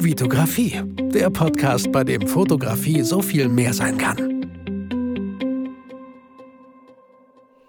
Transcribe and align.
Vitografie, 0.00 0.80
der 1.12 1.28
Podcast, 1.28 1.90
bei 1.90 2.04
dem 2.04 2.28
Fotografie 2.28 3.02
so 3.02 3.20
viel 3.20 3.48
mehr 3.48 3.74
sein 3.74 3.98
kann. 3.98 4.16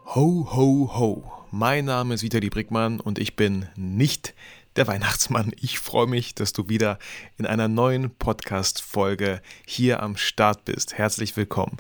Ho, 0.05 0.47
ho, 0.55 0.91
ho. 0.93 1.31
Mein 1.49 1.85
Name 1.85 2.13
ist 2.13 2.21
Vitali 2.21 2.51
Brickmann 2.51 2.99
und 2.99 3.17
ich 3.17 3.35
bin 3.35 3.67
nicht 3.75 4.35
der 4.75 4.85
Weihnachtsmann. 4.85 5.53
Ich 5.59 5.79
freue 5.79 6.05
mich, 6.05 6.35
dass 6.35 6.53
du 6.53 6.69
wieder 6.69 6.99
in 7.39 7.47
einer 7.47 7.67
neuen 7.67 8.11
Podcast-Folge 8.11 9.41
hier 9.65 10.03
am 10.03 10.15
Start 10.15 10.65
bist. 10.65 10.99
Herzlich 10.99 11.35
willkommen. 11.35 11.77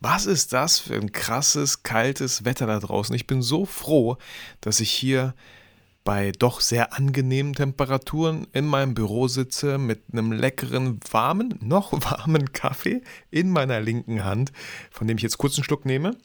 Was 0.00 0.26
ist 0.26 0.52
das 0.52 0.80
für 0.80 0.96
ein 0.96 1.12
krasses, 1.12 1.84
kaltes 1.84 2.44
Wetter 2.44 2.66
da 2.66 2.80
draußen? 2.80 3.14
Ich 3.14 3.28
bin 3.28 3.40
so 3.40 3.66
froh, 3.66 4.16
dass 4.60 4.80
ich 4.80 4.90
hier 4.90 5.34
bei 6.04 6.32
doch 6.32 6.60
sehr 6.60 6.94
angenehmen 6.94 7.54
Temperaturen 7.54 8.46
in 8.52 8.66
meinem 8.66 8.94
Büro 8.94 9.28
sitze 9.28 9.78
mit 9.78 10.02
einem 10.12 10.32
leckeren, 10.32 10.98
warmen, 11.10 11.58
noch 11.62 11.92
warmen 11.92 12.52
Kaffee 12.52 13.02
in 13.30 13.50
meiner 13.50 13.80
linken 13.80 14.24
Hand, 14.24 14.52
von 14.90 15.06
dem 15.06 15.16
ich 15.16 15.22
jetzt 15.22 15.38
kurz 15.38 15.56
einen 15.56 15.64
Schluck 15.64 15.86
nehme. 15.86 16.16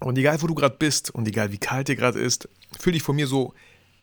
Und 0.00 0.18
egal, 0.18 0.40
wo 0.42 0.46
du 0.46 0.54
gerade 0.54 0.76
bist 0.78 1.10
und 1.10 1.26
egal, 1.26 1.52
wie 1.52 1.58
kalt 1.58 1.88
dir 1.88 1.96
gerade 1.96 2.18
ist, 2.18 2.48
fühle 2.78 2.94
dich 2.94 3.02
von 3.02 3.16
mir 3.16 3.26
so 3.26 3.54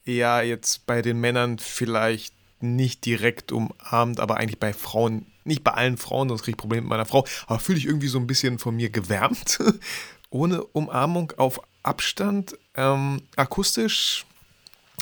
eher 0.05 0.43
jetzt 0.43 0.85
bei 0.85 1.01
den 1.01 1.19
Männern 1.19 1.59
vielleicht 1.59 2.33
nicht 2.59 3.05
direkt 3.05 3.51
umarmt, 3.51 4.19
aber 4.19 4.37
eigentlich 4.37 4.59
bei 4.59 4.73
Frauen, 4.73 5.27
nicht 5.43 5.63
bei 5.63 5.71
allen 5.71 5.97
Frauen, 5.97 6.29
sonst 6.29 6.43
kriege 6.43 6.55
ich 6.55 6.57
Probleme 6.57 6.83
mit 6.83 6.89
meiner 6.89 7.05
Frau, 7.05 7.25
aber 7.45 7.59
fühle 7.59 7.77
ich 7.77 7.85
irgendwie 7.85 8.07
so 8.07 8.17
ein 8.17 8.27
bisschen 8.27 8.57
von 8.57 8.75
mir 8.75 8.89
gewärmt. 8.89 9.59
Ohne 10.29 10.63
Umarmung 10.63 11.33
auf 11.37 11.61
Abstand, 11.83 12.57
ähm, 12.75 13.21
akustisch, 13.35 14.25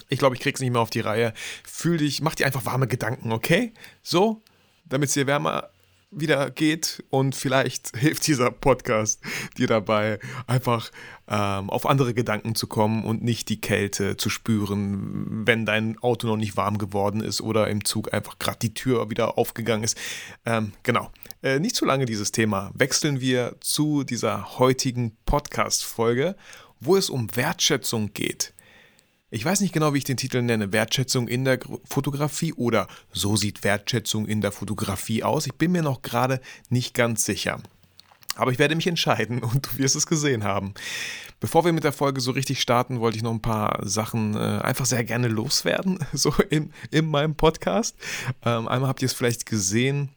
ich 0.09 0.19
glaube, 0.19 0.35
ich 0.35 0.41
krieg's 0.41 0.59
nicht 0.59 0.71
mehr 0.71 0.81
auf 0.81 0.89
die 0.89 0.99
Reihe. 0.99 1.33
Fühl 1.63 1.97
dich, 1.97 2.21
mach 2.21 2.35
dir 2.35 2.45
einfach 2.45 2.65
warme 2.65 2.87
Gedanken, 2.87 3.31
okay? 3.31 3.73
So, 4.03 4.41
damit 4.85 5.09
es 5.09 5.13
dir 5.13 5.27
wärmer 5.27 5.69
wieder 6.11 6.51
geht 6.51 7.03
und 7.09 7.35
vielleicht 7.35 7.97
hilft 7.97 8.27
dieser 8.27 8.51
Podcast 8.51 9.21
dir 9.57 9.67
dabei, 9.67 10.19
einfach 10.45 10.91
ähm, 11.27 11.69
auf 11.69 11.85
andere 11.85 12.13
Gedanken 12.13 12.55
zu 12.55 12.67
kommen 12.67 13.05
und 13.05 13.23
nicht 13.23 13.47
die 13.47 13.61
Kälte 13.61 14.17
zu 14.17 14.29
spüren, 14.29 15.45
wenn 15.47 15.65
dein 15.65 15.97
Auto 15.99 16.27
noch 16.27 16.35
nicht 16.35 16.57
warm 16.57 16.77
geworden 16.77 17.21
ist 17.21 17.39
oder 17.39 17.69
im 17.69 17.85
Zug 17.85 18.13
einfach 18.13 18.37
gerade 18.37 18.59
die 18.59 18.73
Tür 18.73 19.09
wieder 19.09 19.37
aufgegangen 19.37 19.85
ist. 19.85 19.97
Ähm, 20.45 20.73
genau. 20.83 21.09
Äh, 21.41 21.59
nicht 21.59 21.75
zu 21.75 21.85
lange 21.85 22.05
dieses 22.05 22.33
Thema. 22.33 22.71
Wechseln 22.73 23.21
wir 23.21 23.55
zu 23.61 24.03
dieser 24.03 24.59
heutigen 24.59 25.15
Podcast-Folge 25.25 26.35
wo 26.81 26.97
es 26.97 27.09
um 27.09 27.33
Wertschätzung 27.35 28.13
geht. 28.13 28.53
Ich 29.29 29.45
weiß 29.45 29.61
nicht 29.61 29.73
genau, 29.73 29.93
wie 29.93 29.99
ich 29.99 30.03
den 30.03 30.17
Titel 30.17 30.41
nenne. 30.41 30.73
Wertschätzung 30.73 31.29
in 31.29 31.45
der 31.45 31.59
Fotografie 31.85 32.51
oder 32.51 32.89
so 33.13 33.37
sieht 33.37 33.63
Wertschätzung 33.63 34.25
in 34.27 34.41
der 34.41 34.51
Fotografie 34.51 35.23
aus. 35.23 35.47
Ich 35.47 35.53
bin 35.53 35.71
mir 35.71 35.83
noch 35.83 36.01
gerade 36.01 36.41
nicht 36.69 36.93
ganz 36.93 37.23
sicher. 37.23 37.61
Aber 38.35 38.51
ich 38.51 38.59
werde 38.59 38.75
mich 38.75 38.87
entscheiden 38.87 39.39
und 39.43 39.67
du 39.67 39.77
wirst 39.77 39.95
es 39.95 40.05
gesehen 40.05 40.43
haben. 40.43 40.73
Bevor 41.39 41.63
wir 41.63 41.71
mit 41.71 41.83
der 41.85 41.93
Folge 41.93 42.19
so 42.19 42.31
richtig 42.31 42.61
starten, 42.61 42.99
wollte 42.99 43.17
ich 43.17 43.23
noch 43.23 43.31
ein 43.31 43.41
paar 43.41 43.79
Sachen 43.83 44.35
äh, 44.35 44.37
einfach 44.37 44.85
sehr 44.85 45.03
gerne 45.05 45.29
loswerden, 45.29 45.99
so 46.13 46.33
in, 46.49 46.73
in 46.91 47.07
meinem 47.07 47.35
Podcast. 47.35 47.95
Ähm, 48.43 48.67
einmal 48.67 48.89
habt 48.89 49.01
ihr 49.01 49.07
es 49.07 49.13
vielleicht 49.13 49.45
gesehen, 49.45 50.09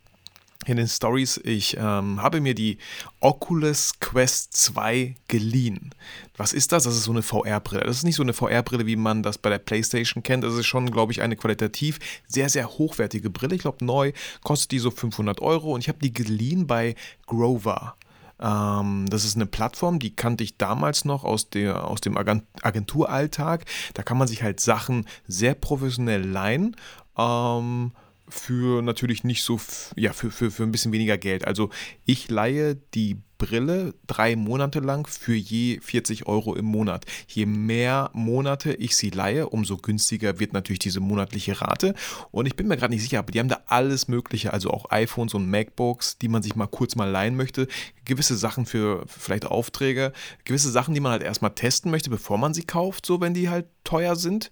in 0.69 0.77
den 0.77 0.89
Stories, 0.89 1.41
ich 1.45 1.77
ähm, 1.77 2.23
habe 2.23 2.41
mir 2.41 2.55
die 2.55 2.79
Oculus 3.21 3.99
Quest 4.01 4.57
2 4.57 5.15
geliehen. 5.29 5.91
Was 6.37 6.53
ist 6.53 6.73
das? 6.73 6.85
Das 6.85 6.95
ist 6.95 7.05
so 7.05 7.13
eine 7.13 7.23
VR-Brille. 7.23 7.85
Das 7.85 7.99
ist 7.99 8.05
nicht 8.05 8.17
so 8.17 8.23
eine 8.23 8.33
VR-Brille, 8.33 8.87
wie 8.87 8.97
man 8.97 9.23
das 9.23 9.39
bei 9.39 9.51
der 9.51 9.59
PlayStation 9.59 10.23
kennt. 10.23 10.45
Das 10.45 10.55
ist 10.55 10.67
schon, 10.67 10.91
glaube 10.91 11.13
ich, 11.13 11.23
eine 11.23 11.37
qualitativ 11.37 11.99
sehr, 12.27 12.49
sehr 12.49 12.69
hochwertige 12.69 13.31
Brille. 13.31 13.55
Ich 13.55 13.63
glaube, 13.63 13.85
neu 13.85 14.13
kostet 14.43 14.73
die 14.73 14.79
so 14.79 14.91
500 14.91 15.41
Euro 15.41 15.73
und 15.75 15.81
ich 15.81 15.89
habe 15.89 15.99
die 15.99 16.13
geliehen 16.13 16.67
bei 16.67 16.95
Grover. 17.27 17.97
Ähm, 18.41 19.07
das 19.09 19.25
ist 19.25 19.37
eine 19.37 19.47
Plattform, 19.47 19.99
die 19.99 20.15
kannte 20.15 20.45
ich 20.45 20.57
damals 20.57 21.05
noch 21.05 21.25
aus, 21.25 21.51
der, 21.51 21.89
aus 21.89 22.01
dem 22.01 22.17
Agenturalltag. 22.17 23.65
Da 23.95 24.03
kann 24.03 24.19
man 24.19 24.29
sich 24.29 24.43
halt 24.43 24.61
Sachen 24.61 25.07
sehr 25.27 25.55
professionell 25.55 26.25
leihen. 26.27 26.77
Ähm, 27.17 27.93
für 28.29 28.83
natürlich 28.83 29.25
nicht 29.25 29.43
so, 29.43 29.61
ja, 29.97 30.13
für, 30.13 30.31
für, 30.31 30.51
für 30.51 30.63
ein 30.63 30.73
bisschen 30.73 30.93
weniger 30.93 31.19
Geld. 31.19 31.47
Also 31.47 31.71
ich 32.05 32.31
leihe 32.31 32.77
die 32.95 33.19
Brille 33.39 33.95
drei 34.07 34.37
Monate 34.37 34.81
lang 34.81 35.07
für 35.07 35.35
je 35.35 35.81
40 35.81 36.27
Euro 36.27 36.55
im 36.55 36.65
Monat. 36.65 37.05
Je 37.27 37.47
mehr 37.47 38.11
Monate 38.13 38.75
ich 38.75 38.97
sie 38.97 39.11
leihe, 39.11 39.49
umso 39.49 39.77
günstiger 39.77 40.39
wird 40.39 40.53
natürlich 40.53 40.79
diese 40.79 41.01
monatliche 41.01 41.61
Rate. 41.61 41.95
Und 42.31 42.47
ich 42.47 42.57
bin 42.57 42.69
mir 42.69 42.77
gerade 42.77 42.93
nicht 42.93 43.03
sicher, 43.03 43.19
aber 43.19 43.33
die 43.33 43.41
haben 43.41 43.49
da 43.49 43.61
alles 43.67 44.09
Mögliche, 44.09 44.53
also 44.53 44.71
auch 44.71 44.91
iPhones 44.91 45.35
und 45.35 45.49
MacBooks, 45.49 46.19
die 46.19 46.29
man 46.29 46.43
sich 46.43 46.57
mal 46.57 46.67
kurz 46.67 46.97
mal 46.97 47.11
leihen 47.11 47.37
möchte. 47.37 47.69
Gewisse 48.05 48.37
Sachen 48.37 48.67
für 48.67 49.05
vielleicht 49.07 49.47
Aufträge, 49.47 50.13
gewisse 50.45 50.71
Sachen, 50.71 50.95
die 50.95 51.01
man 51.01 51.13
halt 51.13 51.23
erstmal 51.23 51.55
testen 51.55 51.91
möchte, 51.91 52.11
bevor 52.11 52.39
man 52.39 52.55
sie 52.55 52.65
kauft, 52.65 53.07
so 53.07 53.21
wenn 53.21 53.35
die 53.35 53.49
halt 53.49 53.67
teuer 53.85 54.17
sind. 54.17 54.51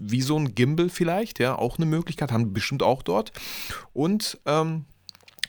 Wie 0.00 0.22
so 0.22 0.38
ein 0.38 0.54
Gimbal 0.54 0.88
vielleicht, 0.88 1.38
ja, 1.38 1.56
auch 1.56 1.78
eine 1.78 1.86
Möglichkeit, 1.86 2.32
haben 2.32 2.52
bestimmt 2.52 2.82
auch 2.82 3.02
dort. 3.02 3.32
Und 3.92 4.38
ähm, 4.46 4.84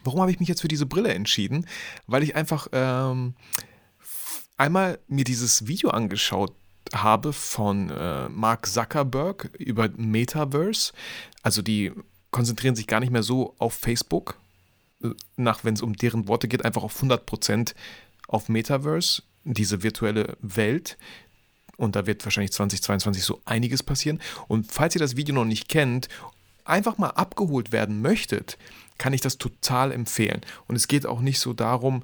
Warum 0.06 0.22
habe 0.22 0.32
ich 0.32 0.40
mich 0.40 0.50
jetzt 0.50 0.62
für 0.62 0.68
diese 0.68 0.86
Brille 0.86 1.14
entschieden? 1.14 1.68
Weil 2.08 2.24
ich 2.24 2.36
einfach 2.36 2.68
ähm, 2.72 3.36
einmal 4.58 5.00
mir 5.08 5.24
dieses 5.24 5.68
Video 5.68 5.90
angeschaut 5.90 6.54
habe 6.94 7.34
von 7.34 7.90
äh, 7.90 8.30
Mark 8.30 8.68
Zuckerberg 8.68 9.50
über 9.58 9.90
Metaverse. 9.98 10.94
Also 11.42 11.62
die 11.62 11.92
konzentrieren 12.32 12.76
sich 12.76 12.88
gar 12.88 13.00
nicht 13.00 13.12
mehr 13.12 13.24
so 13.24 13.56
auf 13.58 13.74
Facebook, 13.74 14.40
äh, 15.04 15.10
nach 15.36 15.64
wenn 15.64 15.74
es 15.74 15.82
um 15.82 15.96
deren 15.96 16.28
Worte 16.28 16.48
geht, 16.48 16.64
einfach 16.64 16.84
auf 16.84 17.02
100% 17.02 17.74
auf 18.28 18.50
Metaverse, 18.50 19.24
diese 19.44 19.84
virtuelle 19.84 20.38
Welt. 20.42 20.98
Und 21.78 21.96
da 21.96 22.06
wird 22.06 22.24
wahrscheinlich 22.26 22.54
2022 22.54 23.24
so 23.24 23.42
einiges 23.46 23.84
passieren. 23.84 24.22
Und 24.48 24.72
falls 24.72 24.96
ihr 24.96 25.00
das 25.00 25.18
Video 25.18 25.36
noch 25.36 25.46
nicht 25.46 25.68
kennt, 25.68 26.08
einfach 26.66 26.98
mal 26.98 27.10
abgeholt 27.10 27.72
werden 27.72 28.02
möchtet, 28.02 28.58
kann 28.98 29.14
ich 29.14 29.22
das 29.22 29.38
total 29.38 29.92
empfehlen. 29.92 30.42
Und 30.68 30.76
es 30.76 30.88
geht 30.88 31.06
auch 31.06 31.22
nicht 31.22 31.40
so 31.40 31.54
darum, 31.54 32.04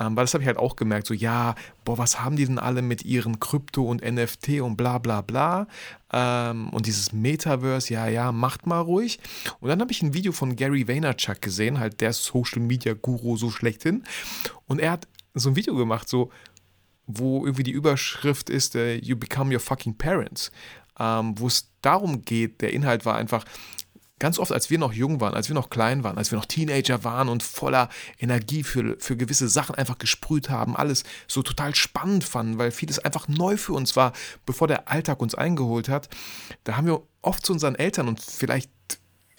ähm, 0.00 0.16
weil 0.16 0.24
das 0.24 0.32
habe 0.32 0.42
ich 0.42 0.48
halt 0.48 0.56
auch 0.56 0.76
gemerkt, 0.76 1.06
so 1.06 1.14
ja, 1.14 1.54
boah, 1.84 1.98
was 1.98 2.20
haben 2.20 2.36
die 2.36 2.46
denn 2.46 2.58
alle 2.58 2.80
mit 2.80 3.04
ihren 3.04 3.38
Krypto 3.38 3.82
und 3.84 4.02
NFT 4.02 4.60
und 4.60 4.76
bla 4.76 4.98
bla 4.98 5.20
bla. 5.20 5.68
Ähm, 6.12 6.70
und 6.70 6.86
dieses 6.86 7.12
Metaverse, 7.12 7.92
ja, 7.92 8.08
ja, 8.08 8.32
macht 8.32 8.66
mal 8.66 8.80
ruhig. 8.80 9.20
Und 9.60 9.68
dann 9.68 9.80
habe 9.80 9.92
ich 9.92 10.02
ein 10.02 10.14
Video 10.14 10.32
von 10.32 10.56
Gary 10.56 10.88
Vaynerchuk 10.88 11.42
gesehen, 11.42 11.78
halt 11.78 12.00
der 12.00 12.14
Social 12.14 12.62
Media 12.62 12.94
Guru 12.94 13.36
so 13.36 13.50
schlechthin. 13.50 14.04
Und 14.66 14.80
er 14.80 14.92
hat 14.92 15.06
so 15.34 15.50
ein 15.50 15.56
Video 15.56 15.76
gemacht, 15.76 16.08
so, 16.08 16.30
wo 17.06 17.44
irgendwie 17.44 17.64
die 17.64 17.70
Überschrift 17.70 18.48
ist, 18.48 18.74
uh, 18.74 18.78
You 18.78 19.16
become 19.16 19.52
your 19.52 19.60
fucking 19.60 19.96
parents. 19.98 20.50
Ähm, 20.98 21.38
wo 21.38 21.46
es 21.46 21.70
darum 21.82 22.24
geht, 22.24 22.62
der 22.62 22.72
Inhalt 22.72 23.04
war 23.04 23.16
einfach, 23.16 23.44
Ganz 24.20 24.38
oft, 24.38 24.52
als 24.52 24.68
wir 24.68 24.78
noch 24.78 24.92
jung 24.92 25.20
waren, 25.20 25.34
als 25.34 25.48
wir 25.48 25.54
noch 25.54 25.70
klein 25.70 26.04
waren, 26.04 26.18
als 26.18 26.30
wir 26.30 26.38
noch 26.38 26.44
Teenager 26.44 27.04
waren 27.04 27.28
und 27.30 27.42
voller 27.42 27.88
Energie 28.18 28.62
für, 28.62 28.96
für 29.00 29.16
gewisse 29.16 29.48
Sachen 29.48 29.74
einfach 29.74 29.96
gesprüht 29.96 30.50
haben, 30.50 30.76
alles 30.76 31.04
so 31.26 31.42
total 31.42 31.74
spannend 31.74 32.22
fanden, 32.22 32.58
weil 32.58 32.70
vieles 32.70 32.98
einfach 32.98 33.28
neu 33.28 33.56
für 33.56 33.72
uns 33.72 33.96
war, 33.96 34.12
bevor 34.44 34.68
der 34.68 34.88
Alltag 34.88 35.20
uns 35.20 35.34
eingeholt 35.34 35.88
hat, 35.88 36.10
da 36.64 36.76
haben 36.76 36.86
wir 36.86 37.02
oft 37.22 37.44
zu 37.44 37.54
unseren 37.54 37.74
Eltern 37.74 38.08
und 38.08 38.20
vielleicht 38.20 38.70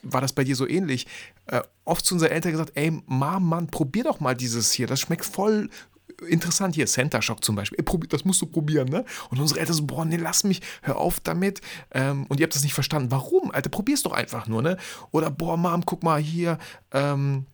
war 0.03 0.19
das 0.19 0.33
bei 0.33 0.43
dir 0.43 0.55
so 0.55 0.67
ähnlich, 0.67 1.05
äh, 1.45 1.61
oft 1.85 2.03
zu 2.03 2.15
unseren 2.15 2.31
Eltern 2.31 2.53
gesagt, 2.53 2.71
ey, 2.73 2.91
Mom, 3.05 3.47
Mann, 3.47 3.67
probier 3.67 4.05
doch 4.05 4.19
mal 4.19 4.35
dieses 4.35 4.71
hier, 4.71 4.87
das 4.87 4.99
schmeckt 4.99 5.25
voll 5.25 5.69
interessant 6.27 6.75
hier, 6.75 6.87
Center 6.87 7.21
Shock 7.21 7.43
zum 7.43 7.55
Beispiel. 7.55 7.83
Das 8.09 8.25
musst 8.25 8.41
du 8.41 8.45
probieren, 8.45 8.89
ne? 8.89 9.05
Und 9.29 9.39
unsere 9.39 9.59
Eltern 9.59 9.75
so, 9.75 9.83
boah, 9.83 10.05
nee, 10.05 10.17
lass 10.17 10.43
mich, 10.43 10.61
hör 10.81 10.97
auf 10.97 11.19
damit. 11.19 11.61
Ähm, 11.91 12.25
und 12.27 12.39
ihr 12.39 12.45
habt 12.45 12.55
das 12.55 12.63
nicht 12.63 12.73
verstanden. 12.73 13.11
Warum? 13.11 13.51
Alter, 13.51 13.69
probier's 13.69 14.03
doch 14.03 14.13
einfach 14.13 14.47
nur, 14.47 14.61
ne? 14.61 14.77
Oder, 15.11 15.29
boah, 15.29 15.57
Mom, 15.57 15.85
guck 15.85 16.03
mal 16.03 16.19
hier, 16.19 16.57
ähm, 16.91 17.45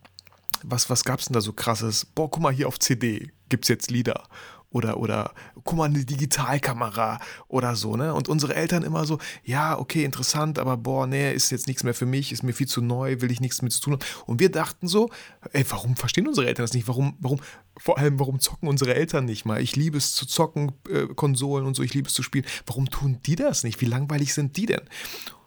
was, 0.62 0.90
was 0.90 1.04
gab's 1.04 1.26
denn 1.26 1.34
da 1.34 1.40
so 1.40 1.52
krasses? 1.52 2.04
Boah, 2.04 2.30
guck 2.30 2.42
mal 2.42 2.52
hier 2.52 2.68
auf 2.68 2.78
CD, 2.78 3.30
gibt's 3.48 3.68
jetzt 3.68 3.90
Lieder 3.90 4.24
oder, 4.70 4.98
oder 4.98 5.32
guck 5.64 5.78
mal, 5.78 5.84
eine 5.84 6.04
Digitalkamera 6.04 7.20
oder 7.48 7.74
so, 7.74 7.96
ne? 7.96 8.14
Und 8.14 8.28
unsere 8.28 8.54
Eltern 8.54 8.82
immer 8.82 9.06
so, 9.06 9.18
ja, 9.42 9.78
okay, 9.78 10.04
interessant, 10.04 10.58
aber 10.58 10.76
boah, 10.76 11.06
nee, 11.06 11.32
ist 11.32 11.50
jetzt 11.50 11.66
nichts 11.66 11.84
mehr 11.84 11.94
für 11.94 12.06
mich, 12.06 12.32
ist 12.32 12.42
mir 12.42 12.52
viel 12.52 12.68
zu 12.68 12.82
neu, 12.82 13.20
will 13.20 13.30
ich 13.30 13.40
nichts 13.40 13.62
mit 13.62 13.72
zu 13.72 13.80
tun 13.80 13.92
haben. 13.94 14.04
Und 14.26 14.40
wir 14.40 14.50
dachten 14.50 14.86
so, 14.86 15.10
ey, 15.52 15.64
warum 15.70 15.96
verstehen 15.96 16.28
unsere 16.28 16.46
Eltern 16.46 16.64
das 16.64 16.74
nicht? 16.74 16.88
Warum, 16.88 17.16
warum, 17.18 17.40
vor 17.76 17.98
allem, 17.98 18.18
warum 18.18 18.40
zocken 18.40 18.68
unsere 18.68 18.94
Eltern 18.94 19.24
nicht 19.24 19.44
mal? 19.44 19.60
Ich 19.60 19.76
liebe 19.76 19.96
es 19.96 20.14
zu 20.14 20.26
zocken, 20.26 20.72
äh, 20.90 21.06
Konsolen 21.06 21.66
und 21.66 21.74
so, 21.74 21.82
ich 21.82 21.94
liebe 21.94 22.08
es 22.08 22.14
zu 22.14 22.22
spielen. 22.22 22.44
Warum 22.66 22.90
tun 22.90 23.18
die 23.24 23.36
das 23.36 23.64
nicht? 23.64 23.80
Wie 23.80 23.86
langweilig 23.86 24.34
sind 24.34 24.56
die 24.56 24.66
denn? 24.66 24.82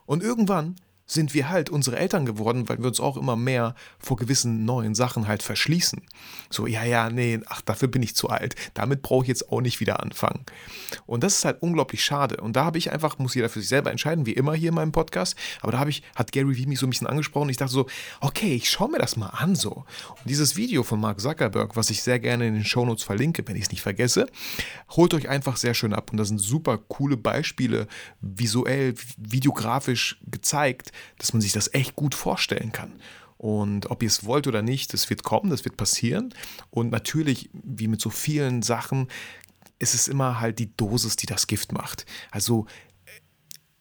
Und 0.06 0.24
irgendwann 0.24 0.76
sind 1.12 1.34
wir 1.34 1.50
halt 1.50 1.70
unsere 1.70 1.98
Eltern 1.98 2.26
geworden, 2.26 2.70
weil 2.70 2.80
wir 2.80 2.88
uns 2.88 3.02
auch 3.02 3.18
immer 3.18 3.36
mehr 3.36 3.76
vor 4.00 4.16
gewissen 4.16 4.64
neuen 4.64 4.96
Sachen 4.96 5.28
halt 5.28 5.44
verschließen. 5.44 6.02
So, 6.50 6.68
ja, 6.68 6.86
ja, 6.86 7.10
nee, 7.10 7.40
ach, 7.48 7.62
dafür 7.62 7.90
bin 7.90 8.02
ich 8.02 8.16
zu 8.16 8.30
alt. 8.30 8.56
Damit 8.74 9.02
brauche 9.02 9.26
ich 9.26 9.28
jetzt 9.28 9.52
auch 9.52 9.60
nicht 9.60 9.82
wieder 9.82 10.02
anfangen. 10.02 10.46
Und 11.06 11.24
das 11.24 11.36
ist 11.36 11.46
halt 11.46 11.62
unglaublich 11.62 12.04
schade. 12.04 12.38
Und 12.38 12.56
da 12.56 12.64
habe 12.64 12.78
ich 12.78 12.94
einfach, 12.94 13.20
muss 13.20 13.36
jeder 13.36 13.50
für 13.50 13.60
sich 13.60 13.68
selber 13.68 13.92
entscheiden, 13.92 14.26
wie 14.26 14.32
immer 14.32 14.54
hier 14.54 14.70
in 14.70 14.76
meinem 14.76 14.94
Podcast. 14.94 15.36
Aber 15.60 15.74
da 15.74 15.80
habe 15.80 15.90
ich, 15.90 16.02
hat 16.16 16.32
Gary 16.32 16.56
Vee 16.58 16.66
mich 16.66 16.80
so 16.80 16.88
ein 16.88 16.92
bisschen 16.92 17.08
angesprochen. 17.08 17.50
Ich 17.50 17.58
dachte 17.58 17.74
so, 17.74 17.88
okay, 18.22 18.56
ich 18.56 18.70
schaue 18.70 18.90
mir 18.90 19.00
das 19.00 19.18
mal 19.18 19.28
an 19.28 19.56
so. 19.56 19.72
Und 20.10 20.26
dieses 20.26 20.56
Video 20.56 20.84
von 20.84 21.02
Mark 21.02 21.20
Zuckerberg, 21.20 21.76
was 21.76 21.90
ich 21.90 22.02
sehr 22.04 22.20
gerne 22.20 22.48
in 22.48 22.54
den 22.54 22.66
Shownotes 22.66 23.04
verlinke, 23.04 23.46
wenn 23.48 23.58
ich 23.58 23.64
es 23.64 23.72
nicht 23.72 23.82
vergesse, 23.82 24.28
holt 24.92 25.14
euch 25.14 25.28
einfach 25.28 25.58
sehr 25.58 25.74
schön 25.74 25.94
ab. 25.94 26.12
Und 26.12 26.18
da 26.18 26.26
sind 26.26 26.40
super 26.40 26.78
coole 26.78 27.18
Beispiele, 27.18 27.88
visuell, 28.22 28.96
videografisch 29.18 30.18
gezeigt, 30.26 30.94
dass 31.18 31.34
man 31.34 31.42
sich 31.42 31.52
das 31.52 31.74
echt 31.74 31.96
gut 31.96 32.16
vorstellen 32.16 32.72
kann. 32.72 32.94
Und 33.38 33.90
ob 33.90 34.04
ihr 34.04 34.08
es 34.08 34.24
wollt 34.24 34.46
oder 34.46 34.62
nicht, 34.62 34.94
das 34.94 35.10
wird 35.10 35.24
kommen, 35.24 35.50
das 35.50 35.66
wird 35.66 35.76
passieren. 35.76 36.34
Und 36.70 36.92
natürlich, 36.92 37.50
wie 37.54 37.88
mit 37.88 38.00
so 38.00 38.12
vielen 38.12 38.62
Sachen, 38.62 39.08
ist 39.80 39.96
es 39.96 40.08
immer 40.08 40.40
halt 40.40 40.60
die 40.60 40.76
Dosis, 40.78 41.16
die 41.16 41.26
das 41.26 41.48
Gift 41.48 41.72
macht. 41.72 42.06
Also, 42.30 42.68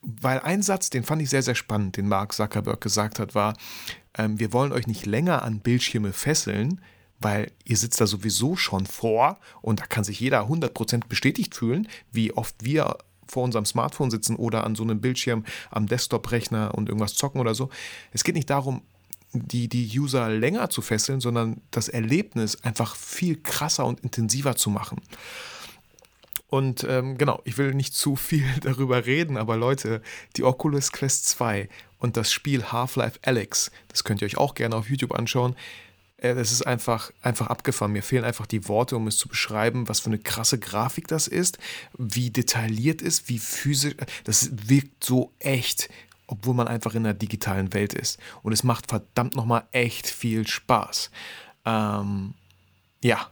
weil 0.01 0.39
ein 0.39 0.63
Satz, 0.63 0.89
den 0.89 1.03
fand 1.03 1.21
ich 1.21 1.29
sehr, 1.29 1.43
sehr 1.43 1.53
spannend, 1.53 1.97
den 1.97 2.07
Mark 2.07 2.33
Zuckerberg 2.33 2.81
gesagt 2.81 3.19
hat, 3.19 3.35
war, 3.35 3.55
ähm, 4.17 4.39
wir 4.39 4.51
wollen 4.51 4.71
euch 4.71 4.87
nicht 4.87 5.05
länger 5.05 5.43
an 5.43 5.59
Bildschirme 5.59 6.11
fesseln, 6.11 6.81
weil 7.19 7.51
ihr 7.63 7.77
sitzt 7.77 8.01
da 8.01 8.07
sowieso 8.07 8.55
schon 8.55 8.87
vor 8.87 9.39
und 9.61 9.79
da 9.79 9.85
kann 9.85 10.03
sich 10.03 10.19
jeder 10.19 10.47
100% 10.47 11.07
bestätigt 11.07 11.53
fühlen, 11.53 11.87
wie 12.11 12.33
oft 12.33 12.55
wir 12.63 12.97
vor 13.31 13.43
unserem 13.43 13.65
Smartphone 13.65 14.11
sitzen 14.11 14.35
oder 14.35 14.65
an 14.65 14.75
so 14.75 14.83
einem 14.83 14.99
Bildschirm 14.99 15.45
am 15.69 15.87
Desktop-Rechner 15.87 16.75
und 16.75 16.89
irgendwas 16.89 17.15
zocken 17.15 17.39
oder 17.39 17.55
so. 17.55 17.69
Es 18.11 18.25
geht 18.25 18.35
nicht 18.35 18.49
darum, 18.49 18.81
die, 19.31 19.69
die 19.69 19.89
User 19.97 20.29
länger 20.29 20.69
zu 20.69 20.81
fesseln, 20.81 21.21
sondern 21.21 21.61
das 21.71 21.87
Erlebnis 21.87 22.61
einfach 22.63 22.97
viel 22.97 23.37
krasser 23.37 23.85
und 23.85 24.01
intensiver 24.01 24.57
zu 24.57 24.69
machen. 24.69 25.01
Und 26.49 26.85
ähm, 26.89 27.17
genau, 27.17 27.39
ich 27.45 27.57
will 27.57 27.73
nicht 27.73 27.93
zu 27.93 28.17
viel 28.17 28.45
darüber 28.61 29.05
reden, 29.05 29.37
aber 29.37 29.55
Leute, 29.55 30.01
die 30.35 30.43
Oculus 30.43 30.91
Quest 30.91 31.29
2 31.29 31.69
und 31.99 32.17
das 32.17 32.33
Spiel 32.33 32.65
Half-Life 32.65 33.19
Alex, 33.21 33.71
das 33.87 34.03
könnt 34.03 34.21
ihr 34.21 34.25
euch 34.25 34.37
auch 34.37 34.55
gerne 34.55 34.75
auf 34.75 34.89
YouTube 34.89 35.13
anschauen, 35.13 35.55
äh, 36.21 36.35
das 36.35 36.51
ist 36.51 36.61
einfach, 36.61 37.11
einfach 37.21 37.47
abgefahren. 37.47 37.91
Mir 37.91 38.03
fehlen 38.03 38.23
einfach 38.23 38.47
die 38.47 38.67
Worte, 38.67 38.95
um 38.95 39.07
es 39.07 39.17
zu 39.17 39.27
beschreiben, 39.27 39.89
was 39.89 39.99
für 39.99 40.07
eine 40.07 40.19
krasse 40.19 40.57
Grafik 40.57 41.07
das 41.07 41.27
ist, 41.27 41.57
wie 41.97 42.29
detailliert 42.29 43.01
ist, 43.01 43.27
wie 43.27 43.39
physisch. 43.39 43.95
Das 44.23 44.51
wirkt 44.69 45.03
so 45.03 45.33
echt, 45.39 45.89
obwohl 46.27 46.53
man 46.53 46.67
einfach 46.67 46.95
in 46.95 47.05
einer 47.05 47.13
digitalen 47.13 47.73
Welt 47.73 47.93
ist. 47.93 48.19
Und 48.43 48.53
es 48.53 48.63
macht 48.63 48.87
verdammt 48.87 49.35
nochmal 49.35 49.67
echt 49.71 50.07
viel 50.07 50.47
Spaß. 50.47 51.11
Ähm, 51.65 52.35
ja, 53.03 53.29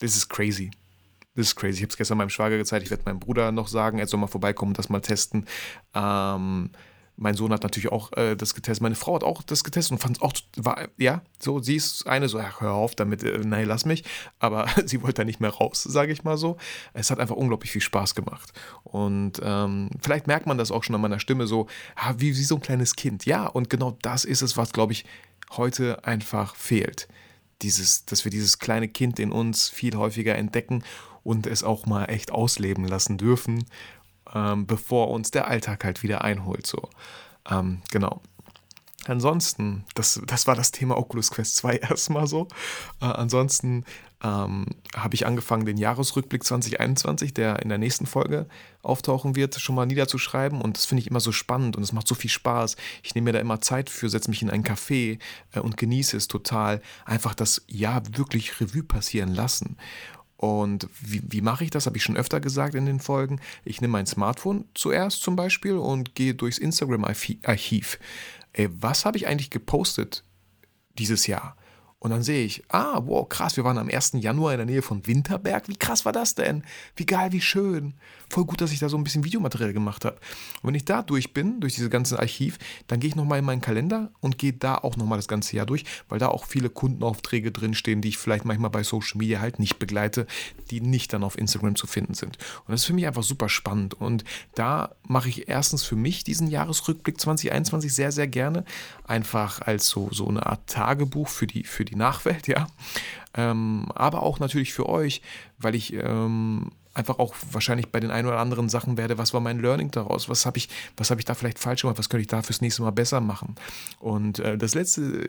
das 0.00 0.16
ist 0.16 0.28
crazy. 0.28 0.70
Das 1.36 1.46
ist 1.46 1.56
crazy. 1.56 1.78
Ich 1.78 1.82
habe 1.82 1.90
es 1.90 1.96
gestern 1.96 2.18
meinem 2.18 2.30
Schwager 2.30 2.56
gezeigt. 2.56 2.84
Ich 2.84 2.90
werde 2.90 3.04
meinem 3.06 3.20
Bruder 3.20 3.50
noch 3.52 3.68
sagen, 3.68 3.98
er 3.98 4.06
soll 4.06 4.20
mal 4.20 4.26
vorbeikommen 4.26 4.70
und 4.70 4.78
das 4.78 4.88
mal 4.88 5.00
testen. 5.00 5.46
Ähm, 5.94 6.70
mein 7.16 7.34
Sohn 7.34 7.52
hat 7.52 7.62
natürlich 7.62 7.92
auch 7.92 8.12
äh, 8.16 8.34
das 8.34 8.54
getestet. 8.54 8.82
Meine 8.82 8.96
Frau 8.96 9.14
hat 9.14 9.24
auch 9.24 9.42
das 9.42 9.62
getestet 9.62 9.92
und 9.92 9.98
fand 9.98 10.16
es 10.16 10.22
auch, 10.22 10.32
war, 10.56 10.88
ja, 10.96 11.22
so, 11.38 11.60
sie 11.60 11.76
ist 11.76 12.06
eine 12.06 12.28
so, 12.28 12.38
ach, 12.38 12.60
hör 12.60 12.72
auf 12.72 12.94
damit, 12.94 13.22
äh, 13.22 13.38
nein, 13.44 13.66
lass 13.66 13.84
mich. 13.84 14.04
Aber 14.40 14.66
sie 14.84 15.02
wollte 15.02 15.22
da 15.22 15.24
nicht 15.24 15.40
mehr 15.40 15.50
raus, 15.50 15.82
sage 15.82 16.12
ich 16.12 16.24
mal 16.24 16.36
so. 16.36 16.56
Es 16.92 17.10
hat 17.10 17.20
einfach 17.20 17.36
unglaublich 17.36 17.70
viel 17.70 17.80
Spaß 17.80 18.14
gemacht. 18.14 18.52
Und 18.82 19.40
ähm, 19.42 19.90
vielleicht 20.02 20.26
merkt 20.26 20.46
man 20.46 20.58
das 20.58 20.72
auch 20.72 20.82
schon 20.82 20.94
an 20.94 21.00
meiner 21.00 21.20
Stimme 21.20 21.46
so, 21.46 21.68
ah, 21.94 22.14
wie, 22.18 22.36
wie 22.36 22.44
so 22.44 22.56
ein 22.56 22.62
kleines 22.62 22.96
Kind. 22.96 23.26
Ja, 23.26 23.46
und 23.46 23.70
genau 23.70 23.96
das 24.02 24.24
ist 24.24 24.42
es, 24.42 24.56
was, 24.56 24.72
glaube 24.72 24.92
ich, 24.92 25.04
heute 25.52 26.04
einfach 26.04 26.56
fehlt. 26.56 27.06
Dieses, 27.62 28.04
dass 28.06 28.24
wir 28.24 28.30
dieses 28.30 28.58
kleine 28.58 28.88
Kind 28.88 29.20
in 29.20 29.30
uns 29.30 29.68
viel 29.68 29.96
häufiger 29.96 30.34
entdecken 30.34 30.82
und 31.22 31.46
es 31.46 31.62
auch 31.62 31.86
mal 31.86 32.06
echt 32.06 32.32
ausleben 32.32 32.86
lassen 32.86 33.18
dürfen 33.18 33.64
ähm, 34.32 34.66
bevor 34.66 35.10
uns 35.10 35.30
der 35.30 35.48
Alltag 35.48 35.84
halt 35.84 36.02
wieder 36.02 36.22
einholt. 36.22 36.66
So. 36.66 36.88
Ähm, 37.50 37.82
genau. 37.90 38.20
Ansonsten, 39.06 39.84
das, 39.94 40.20
das 40.26 40.46
war 40.46 40.54
das 40.54 40.72
Thema 40.72 40.96
Oculus 40.96 41.30
Quest 41.30 41.56
2 41.56 41.76
erstmal 41.90 42.26
so. 42.26 42.48
Äh, 43.00 43.06
ansonsten 43.06 43.84
ähm, 44.22 44.66
habe 44.96 45.14
ich 45.14 45.26
angefangen, 45.26 45.66
den 45.66 45.76
Jahresrückblick 45.76 46.44
2021, 46.44 47.34
der 47.34 47.60
in 47.60 47.68
der 47.68 47.78
nächsten 47.78 48.06
Folge 48.06 48.46
auftauchen 48.82 49.36
wird, 49.36 49.54
schon 49.56 49.74
mal 49.74 49.86
niederzuschreiben. 49.86 50.62
Und 50.62 50.78
das 50.78 50.86
finde 50.86 51.02
ich 51.02 51.08
immer 51.08 51.20
so 51.20 51.32
spannend 51.32 51.76
und 51.76 51.82
es 51.82 51.92
macht 51.92 52.08
so 52.08 52.14
viel 52.14 52.30
Spaß. 52.30 52.76
Ich 53.02 53.14
nehme 53.14 53.26
mir 53.26 53.32
da 53.32 53.40
immer 53.40 53.60
Zeit 53.60 53.90
für, 53.90 54.08
setze 54.08 54.30
mich 54.30 54.40
in 54.40 54.50
ein 54.50 54.64
Café 54.64 55.18
äh, 55.52 55.60
und 55.60 55.76
genieße 55.76 56.16
es 56.16 56.28
total. 56.28 56.80
Einfach 57.04 57.34
das 57.34 57.62
Jahr 57.68 58.02
wirklich 58.16 58.60
Revue 58.60 58.82
passieren 58.82 59.34
lassen. 59.34 59.76
Und 60.44 60.90
wie, 61.00 61.22
wie 61.24 61.40
mache 61.40 61.64
ich 61.64 61.70
das? 61.70 61.86
Habe 61.86 61.96
ich 61.96 62.02
schon 62.02 62.18
öfter 62.18 62.38
gesagt 62.38 62.74
in 62.74 62.84
den 62.84 63.00
Folgen. 63.00 63.40
Ich 63.64 63.80
nehme 63.80 63.92
mein 63.92 64.04
Smartphone 64.04 64.66
zuerst 64.74 65.22
zum 65.22 65.36
Beispiel 65.36 65.78
und 65.78 66.14
gehe 66.14 66.34
durchs 66.34 66.58
Instagram-Archiv. 66.58 67.98
Was 68.68 69.06
habe 69.06 69.16
ich 69.16 69.26
eigentlich 69.26 69.48
gepostet 69.48 70.22
dieses 70.98 71.26
Jahr? 71.26 71.56
Und 72.04 72.10
dann 72.10 72.22
sehe 72.22 72.44
ich, 72.44 72.62
ah, 72.68 73.00
wow, 73.06 73.26
krass, 73.26 73.56
wir 73.56 73.64
waren 73.64 73.78
am 73.78 73.88
1. 73.88 74.16
Januar 74.20 74.52
in 74.52 74.58
der 74.58 74.66
Nähe 74.66 74.82
von 74.82 75.06
Winterberg. 75.06 75.68
Wie 75.68 75.76
krass 75.76 76.04
war 76.04 76.12
das 76.12 76.34
denn? 76.34 76.62
Wie 76.96 77.06
geil, 77.06 77.32
wie 77.32 77.40
schön. 77.40 77.94
Voll 78.28 78.44
gut, 78.44 78.60
dass 78.60 78.72
ich 78.72 78.78
da 78.78 78.90
so 78.90 78.98
ein 78.98 79.04
bisschen 79.04 79.24
Videomaterial 79.24 79.72
gemacht 79.72 80.04
habe. 80.04 80.16
Und 80.60 80.68
wenn 80.68 80.74
ich 80.74 80.84
da 80.84 81.00
durch 81.00 81.32
bin, 81.32 81.60
durch 81.60 81.76
dieses 81.76 81.88
ganze 81.88 82.18
Archiv, 82.18 82.58
dann 82.88 83.00
gehe 83.00 83.08
ich 83.08 83.16
nochmal 83.16 83.38
in 83.38 83.46
meinen 83.46 83.62
Kalender 83.62 84.10
und 84.20 84.36
gehe 84.36 84.52
da 84.52 84.74
auch 84.74 84.96
nochmal 84.96 85.16
das 85.16 85.28
ganze 85.28 85.56
Jahr 85.56 85.64
durch, 85.64 85.84
weil 86.10 86.18
da 86.18 86.28
auch 86.28 86.44
viele 86.44 86.68
Kundenaufträge 86.68 87.50
drinstehen, 87.52 88.02
die 88.02 88.08
ich 88.08 88.18
vielleicht 88.18 88.44
manchmal 88.44 88.70
bei 88.70 88.82
Social 88.82 89.16
Media 89.16 89.40
halt 89.40 89.58
nicht 89.58 89.78
begleite, 89.78 90.26
die 90.70 90.82
nicht 90.82 91.10
dann 91.12 91.24
auf 91.24 91.38
Instagram 91.38 91.74
zu 91.74 91.86
finden 91.86 92.12
sind. 92.12 92.36
Und 92.66 92.72
das 92.72 92.82
ist 92.82 92.86
für 92.86 92.92
mich 92.92 93.06
einfach 93.06 93.22
super 93.22 93.48
spannend. 93.48 93.94
Und 93.94 94.24
da 94.54 94.94
mache 95.06 95.30
ich 95.30 95.48
erstens 95.48 95.84
für 95.84 95.96
mich 95.96 96.22
diesen 96.22 96.48
Jahresrückblick 96.48 97.18
2021 97.18 97.94
sehr, 97.94 98.12
sehr 98.12 98.26
gerne. 98.26 98.64
Einfach 99.06 99.62
als 99.62 99.88
so, 99.88 100.10
so 100.12 100.28
eine 100.28 100.44
Art 100.44 100.66
Tagebuch 100.66 101.28
für 101.28 101.46
die, 101.46 101.64
für 101.64 101.84
die 101.84 101.93
die 101.94 101.98
Nachwelt, 101.98 102.46
ja. 102.48 102.66
Ähm, 103.36 103.86
aber 103.94 104.22
auch 104.22 104.38
natürlich 104.38 104.72
für 104.72 104.88
euch, 104.88 105.20
weil 105.58 105.74
ich 105.74 105.92
ähm, 105.94 106.70
einfach 106.94 107.18
auch 107.18 107.34
wahrscheinlich 107.50 107.88
bei 107.88 108.00
den 108.00 108.10
ein 108.10 108.26
oder 108.26 108.38
anderen 108.38 108.68
Sachen 108.68 108.96
werde, 108.96 109.18
was 109.18 109.34
war 109.34 109.40
mein 109.40 109.58
Learning 109.58 109.90
daraus? 109.90 110.28
Was 110.28 110.46
habe 110.46 110.58
ich, 110.58 110.68
was 110.96 111.10
ich 111.10 111.24
da 111.24 111.34
vielleicht 111.34 111.58
falsch 111.58 111.82
gemacht? 111.82 111.98
Was 111.98 112.08
könnte 112.08 112.22
ich 112.22 112.28
da 112.28 112.42
fürs 112.42 112.60
nächste 112.60 112.82
Mal 112.82 112.92
besser 112.92 113.20
machen? 113.20 113.56
Und 113.98 114.38
äh, 114.38 114.56
das 114.56 114.74
letzte, 114.74 115.26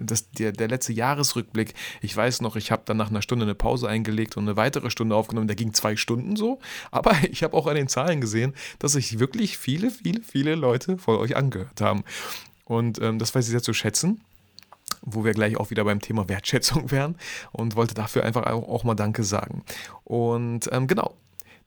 das, 0.00 0.30
der, 0.32 0.52
der 0.52 0.68
letzte 0.68 0.92
Jahresrückblick, 0.92 1.74
ich 2.02 2.16
weiß 2.16 2.40
noch, 2.40 2.56
ich 2.56 2.72
habe 2.72 2.82
dann 2.84 2.96
nach 2.96 3.10
einer 3.10 3.22
Stunde 3.22 3.44
eine 3.44 3.54
Pause 3.54 3.88
eingelegt 3.88 4.36
und 4.36 4.44
eine 4.44 4.56
weitere 4.56 4.90
Stunde 4.90 5.14
aufgenommen, 5.14 5.46
der 5.46 5.56
ging 5.56 5.72
zwei 5.72 5.96
Stunden 5.96 6.36
so. 6.36 6.58
Aber 6.90 7.12
ich 7.30 7.42
habe 7.44 7.56
auch 7.56 7.66
an 7.66 7.76
den 7.76 7.88
Zahlen 7.88 8.20
gesehen, 8.20 8.54
dass 8.80 8.92
sich 8.92 9.18
wirklich 9.18 9.58
viele, 9.58 9.90
viele, 9.90 10.22
viele 10.22 10.56
Leute 10.56 10.98
von 10.98 11.16
euch 11.16 11.36
angehört 11.36 11.80
haben. 11.80 12.02
Und 12.64 13.00
ähm, 13.00 13.20
das 13.20 13.32
weiß 13.34 13.44
ich 13.46 13.52
sehr 13.52 13.62
zu 13.62 13.72
schätzen 13.72 14.20
wo 15.06 15.24
wir 15.24 15.32
gleich 15.32 15.56
auch 15.56 15.70
wieder 15.70 15.84
beim 15.84 16.00
Thema 16.00 16.28
Wertschätzung 16.28 16.90
wären 16.90 17.16
und 17.52 17.76
wollte 17.76 17.94
dafür 17.94 18.24
einfach 18.24 18.44
auch, 18.44 18.84
mal 18.84 18.94
Danke 18.94 19.24
sagen. 19.24 19.64
Und 20.04 20.68
ähm, 20.72 20.86
genau, 20.86 21.14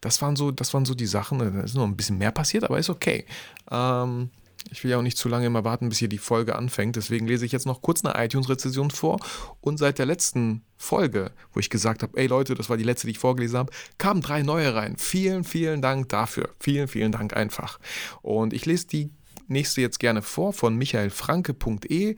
das 0.01 0.21
waren, 0.21 0.35
so, 0.35 0.51
das 0.51 0.73
waren 0.73 0.85
so 0.85 0.93
die 0.93 1.07
Sachen. 1.07 1.39
Da 1.39 1.61
ist 1.61 1.75
noch 1.75 1.85
ein 1.85 1.97
bisschen 1.97 2.17
mehr 2.17 2.31
passiert, 2.31 2.63
aber 2.63 2.77
ist 2.77 2.89
okay. 2.89 3.25
Ähm, 3.71 4.29
ich 4.71 4.83
will 4.83 4.91
ja 4.91 4.97
auch 4.97 5.01
nicht 5.01 5.17
zu 5.17 5.29
lange 5.29 5.47
immer 5.47 5.63
warten, 5.63 5.89
bis 5.89 5.99
hier 5.99 6.09
die 6.09 6.17
Folge 6.17 6.55
anfängt. 6.55 6.95
Deswegen 6.95 7.27
lese 7.27 7.45
ich 7.45 7.51
jetzt 7.51 7.65
noch 7.65 7.81
kurz 7.81 8.03
eine 8.03 8.23
iTunes-Rezension 8.23 8.91
vor. 8.91 9.19
Und 9.61 9.77
seit 9.77 9.99
der 9.99 10.05
letzten 10.05 10.63
Folge, 10.77 11.31
wo 11.53 11.59
ich 11.59 11.69
gesagt 11.69 12.03
habe, 12.03 12.17
ey 12.17 12.27
Leute, 12.27 12.55
das 12.55 12.69
war 12.69 12.77
die 12.77 12.83
letzte, 12.83 13.07
die 13.07 13.11
ich 13.11 13.19
vorgelesen 13.19 13.57
habe, 13.57 13.71
kamen 13.97 14.21
drei 14.21 14.43
neue 14.43 14.75
rein. 14.75 14.95
Vielen, 14.97 15.43
vielen 15.43 15.81
Dank 15.81 16.09
dafür. 16.09 16.49
Vielen, 16.59 16.87
vielen 16.87 17.11
Dank 17.11 17.35
einfach. 17.35 17.79
Und 18.21 18.53
ich 18.53 18.65
lese 18.65 18.87
die 18.87 19.11
nächste 19.49 19.81
jetzt 19.81 19.99
gerne 19.99 20.21
vor 20.21 20.53
von 20.53 20.75
michaelfranke.e. 20.75 22.15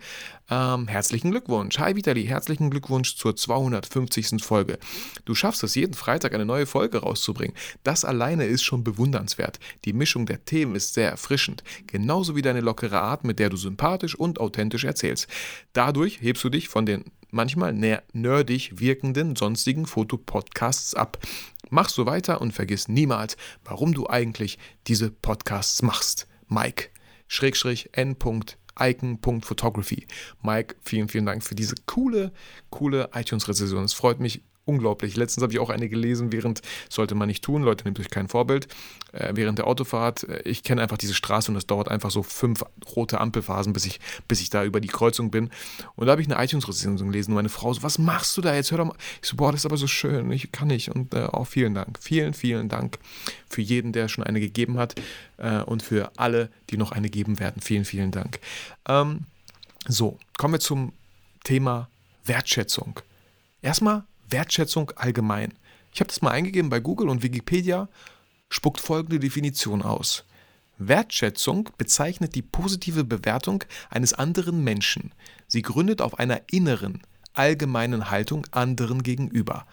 Ähm, 0.50 0.88
herzlichen 0.88 1.32
Glückwunsch. 1.32 1.80
Hi 1.80 1.96
Vitali, 1.96 2.26
herzlichen 2.26 2.70
Glückwunsch 2.70 3.16
zur 3.16 3.36
250. 3.36 4.44
Folge. 4.44 4.78
Du 5.26 5.36
schaffst 5.36 5.64
es, 5.64 5.76
jeden 5.76 5.94
Freitag 5.94 6.34
eine 6.34 6.46
neue 6.46 6.66
Folge 6.66 7.00
rauszubringen. 7.00 7.56
Das 7.84 8.06
alleine 8.06 8.46
ist 8.46 8.64
schon 8.64 8.84
bewundernswert. 8.84 9.60
Die 9.86 9.94
Mischung 9.94 10.26
der 10.26 10.46
Themen 10.46 10.76
ist 10.76 10.94
sehr 10.94 11.10
erfrischend. 11.10 11.64
Genauso 11.88 12.36
wie 12.36 12.42
deine 12.42 12.62
lockere 12.62 13.02
Art, 13.02 13.24
mit 13.24 13.40
der 13.40 13.50
du 13.50 13.58
sympathisch 13.58 14.16
und 14.16 14.40
authentisch 14.40 14.84
erzählst. 14.84 15.28
Dadurch 15.74 16.22
hebst 16.22 16.44
du 16.44 16.50
dich 16.50 16.70
von 16.70 16.86
den 16.86 17.06
manchmal 17.32 17.74
nerdig 17.74 18.80
wirkenden 18.80 19.36
sonstigen 19.36 19.86
Fotopodcasts 19.86 20.94
ab. 20.96 21.18
Mach 21.70 21.90
so 21.90 22.06
weiter 22.06 22.42
und 22.42 22.52
vergiss 22.52 22.90
niemals, 22.90 23.38
warum 23.64 23.94
du 23.94 24.08
eigentlich 24.08 24.60
diese 24.88 25.10
Podcasts 25.10 25.82
machst. 25.82 26.28
Mike. 26.48 26.90
Schrägstrich 27.32 27.90
n. 27.94 28.18
Icon.photography. 28.78 30.06
Mike, 30.42 30.76
vielen, 30.82 31.08
vielen 31.08 31.26
Dank 31.26 31.44
für 31.44 31.56
diese 31.56 31.76
coole, 31.86 32.34
coole 32.70 33.10
iTunes-Rezension. 33.14 33.86
Es 33.86 33.94
freut 33.94 34.20
mich 34.20 34.44
unglaublich. 34.72 35.16
Letztens 35.16 35.44
habe 35.44 35.54
ich 35.54 35.60
auch 35.60 35.70
eine 35.70 35.90
gelesen, 35.90 36.32
während, 36.32 36.62
sollte 36.90 37.16
man 37.16 37.28
nicht 37.28 37.44
tun, 37.44 37.62
Leute, 37.62 37.84
nehmt 37.84 38.00
euch 38.00 38.10
kein 38.10 38.28
Vorbild, 38.28 38.68
äh, 39.12 39.34
während 39.36 39.60
der 39.60 39.68
Autofahrt. 39.68 40.24
Äh, 40.24 40.42
ich 40.44 40.64
kenne 40.64 40.82
einfach 40.82 40.98
diese 40.98 41.14
Straße 41.14 41.52
und 41.52 41.58
es 41.58 41.68
dauert 41.68 41.90
einfach 41.90 42.12
so 42.12 42.24
fünf 42.24 42.64
rote 42.96 43.20
Ampelphasen, 43.20 43.74
bis 43.74 43.86
ich, 43.86 44.00
bis 44.28 44.42
ich 44.42 44.50
da 44.50 44.64
über 44.64 44.80
die 44.80 44.88
Kreuzung 44.88 45.30
bin. 45.32 45.50
Und 45.96 46.08
da 46.08 46.14
habe 46.14 46.22
ich 46.22 46.32
eine 46.32 46.44
iTunes-Rezension 46.44 47.12
gelesen 47.12 47.32
und 47.32 47.36
meine 47.36 47.50
Frau 47.50 47.74
so, 47.74 47.84
was 47.84 48.00
machst 48.00 48.36
du 48.38 48.42
da 48.42 48.56
jetzt? 48.56 48.72
Hör 48.72 48.80
doch 48.80 48.86
mal. 48.86 48.96
Ich 49.22 49.28
so, 49.28 49.36
boah, 49.36 49.52
das 49.52 49.62
ist 49.62 49.66
aber 49.66 49.78
so 49.78 49.88
schön, 49.88 50.32
ich 50.32 50.52
kann 50.52 50.70
nicht. 50.70 50.90
Und 50.90 51.14
äh, 51.14 51.26
auch 51.26 51.46
vielen 51.46 51.74
Dank. 51.74 52.00
Vielen, 52.00 52.34
vielen 52.34 52.70
Dank 52.70 52.98
für 53.50 53.62
jeden, 53.62 53.92
der 53.92 54.08
schon 54.08 54.24
eine 54.24 54.40
gegeben 54.40 54.78
hat 54.78 54.96
äh, 55.38 55.62
und 55.62 55.84
für 55.84 56.12
alle, 56.18 56.50
die 56.70 56.78
noch 56.78 56.92
eine 56.92 57.10
geben 57.10 57.40
werden. 57.40 57.62
Vielen, 57.62 57.86
vielen 57.86 58.12
Dank. 58.12 58.40
Ähm, 58.88 59.26
so, 59.88 60.18
kommen 60.38 60.54
wir 60.54 60.60
zum 60.60 60.94
Thema 61.44 61.90
Wertschätzung. 62.26 63.00
Erstmal 63.62 64.04
Wertschätzung 64.32 64.92
allgemein. 64.96 65.54
Ich 65.94 66.00
habe 66.00 66.08
das 66.08 66.22
mal 66.22 66.32
eingegeben 66.32 66.70
bei 66.70 66.80
Google 66.80 67.10
und 67.10 67.24
Wikipedia 67.24 67.90
spuckt 68.50 68.82
folgende 68.82 69.20
Definition 69.20 69.82
aus. 69.82 70.26
Wertschätzung 70.78 71.70
bezeichnet 71.78 72.36
die 72.36 72.42
positive 72.42 73.04
Bewertung 73.04 73.64
eines 73.90 74.14
anderen 74.14 74.64
Menschen. 74.64 75.14
Sie 75.48 75.62
gründet 75.62 76.02
auf 76.02 76.18
einer 76.20 76.42
inneren, 76.52 77.02
allgemeinen 77.34 78.10
Haltung 78.10 78.48
anderen 78.52 79.04
gegenüber. 79.04 79.66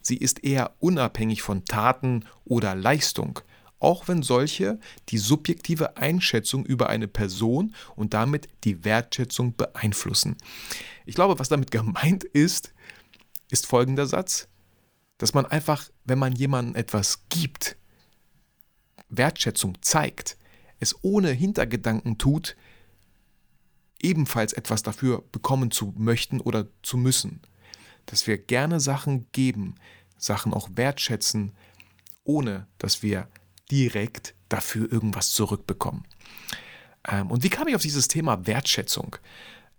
Sie 0.00 0.16
ist 0.16 0.44
eher 0.44 0.72
unabhängig 0.78 1.42
von 1.42 1.64
Taten 1.64 2.24
oder 2.44 2.74
Leistung, 2.74 3.40
auch 3.78 4.08
wenn 4.08 4.22
solche 4.22 4.78
die 5.08 5.18
subjektive 5.18 5.96
Einschätzung 5.96 6.64
über 6.64 6.88
eine 6.88 7.08
Person 7.08 7.74
und 7.94 8.14
damit 8.14 8.48
die 8.64 8.84
Wertschätzung 8.84 9.54
beeinflussen. 9.56 10.36
Ich 11.04 11.14
glaube, 11.14 11.38
was 11.38 11.48
damit 11.48 11.70
gemeint 11.72 12.24
ist, 12.24 12.72
ist 13.50 13.66
folgender 13.66 14.06
Satz, 14.06 14.48
dass 15.18 15.34
man 15.34 15.46
einfach, 15.46 15.88
wenn 16.04 16.18
man 16.18 16.34
jemandem 16.34 16.74
etwas 16.74 17.28
gibt, 17.28 17.76
Wertschätzung 19.08 19.78
zeigt, 19.82 20.36
es 20.78 20.94
ohne 21.02 21.30
Hintergedanken 21.30 22.18
tut, 22.18 22.56
ebenfalls 24.02 24.52
etwas 24.52 24.82
dafür 24.82 25.24
bekommen 25.32 25.70
zu 25.70 25.94
möchten 25.96 26.40
oder 26.40 26.66
zu 26.82 26.96
müssen. 26.96 27.40
Dass 28.04 28.26
wir 28.26 28.38
gerne 28.38 28.78
Sachen 28.78 29.26
geben, 29.32 29.76
Sachen 30.18 30.52
auch 30.52 30.68
wertschätzen, 30.74 31.52
ohne 32.24 32.66
dass 32.78 33.02
wir 33.02 33.28
direkt 33.70 34.34
dafür 34.48 34.90
irgendwas 34.92 35.30
zurückbekommen. 35.30 36.04
Ähm, 37.08 37.30
und 37.30 37.42
wie 37.42 37.48
kam 37.48 37.68
ich 37.68 37.74
auf 37.74 37.82
dieses 37.82 38.08
Thema 38.08 38.46
Wertschätzung? 38.46 39.16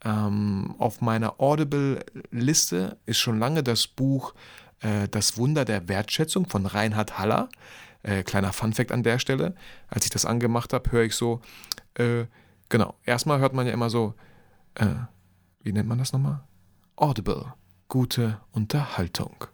Ähm, 0.04 0.76
auf 0.78 1.02
meiner 1.02 1.40
Audible-Liste 1.40 2.98
ist 3.06 3.18
schon 3.18 3.40
lange 3.40 3.64
das 3.64 3.88
Buch 3.88 4.34
äh, 4.82 5.08
Das 5.08 5.38
Wunder 5.38 5.66
der 5.66 5.88
Wertschätzung 5.88 6.48
von 6.48 6.66
Reinhard 6.66 7.18
Haller. 7.18 7.50
Äh, 8.04 8.24
kleiner 8.24 8.54
Funfact 8.54 8.92
an 8.92 9.04
der 9.04 9.20
Stelle. 9.20 9.56
Als 9.88 10.06
ich 10.06 10.12
das 10.12 10.26
angemacht 10.26 10.72
habe, 10.74 10.92
höre 10.92 11.04
ich 11.04 11.16
so, 11.16 11.42
äh, 11.96 12.26
genau, 12.70 12.96
erstmal 13.04 13.40
hört 13.40 13.54
man 13.54 13.66
ja 13.66 13.74
immer 13.74 13.90
so, 13.90 14.14
äh, 14.76 14.86
wie 15.62 15.74
nennt 15.74 15.90
man 15.90 15.98
das 15.98 16.14
nochmal? 16.14 16.42
Audible, 16.96 17.54
gute 17.88 18.40
Unterhaltung. 18.52 19.46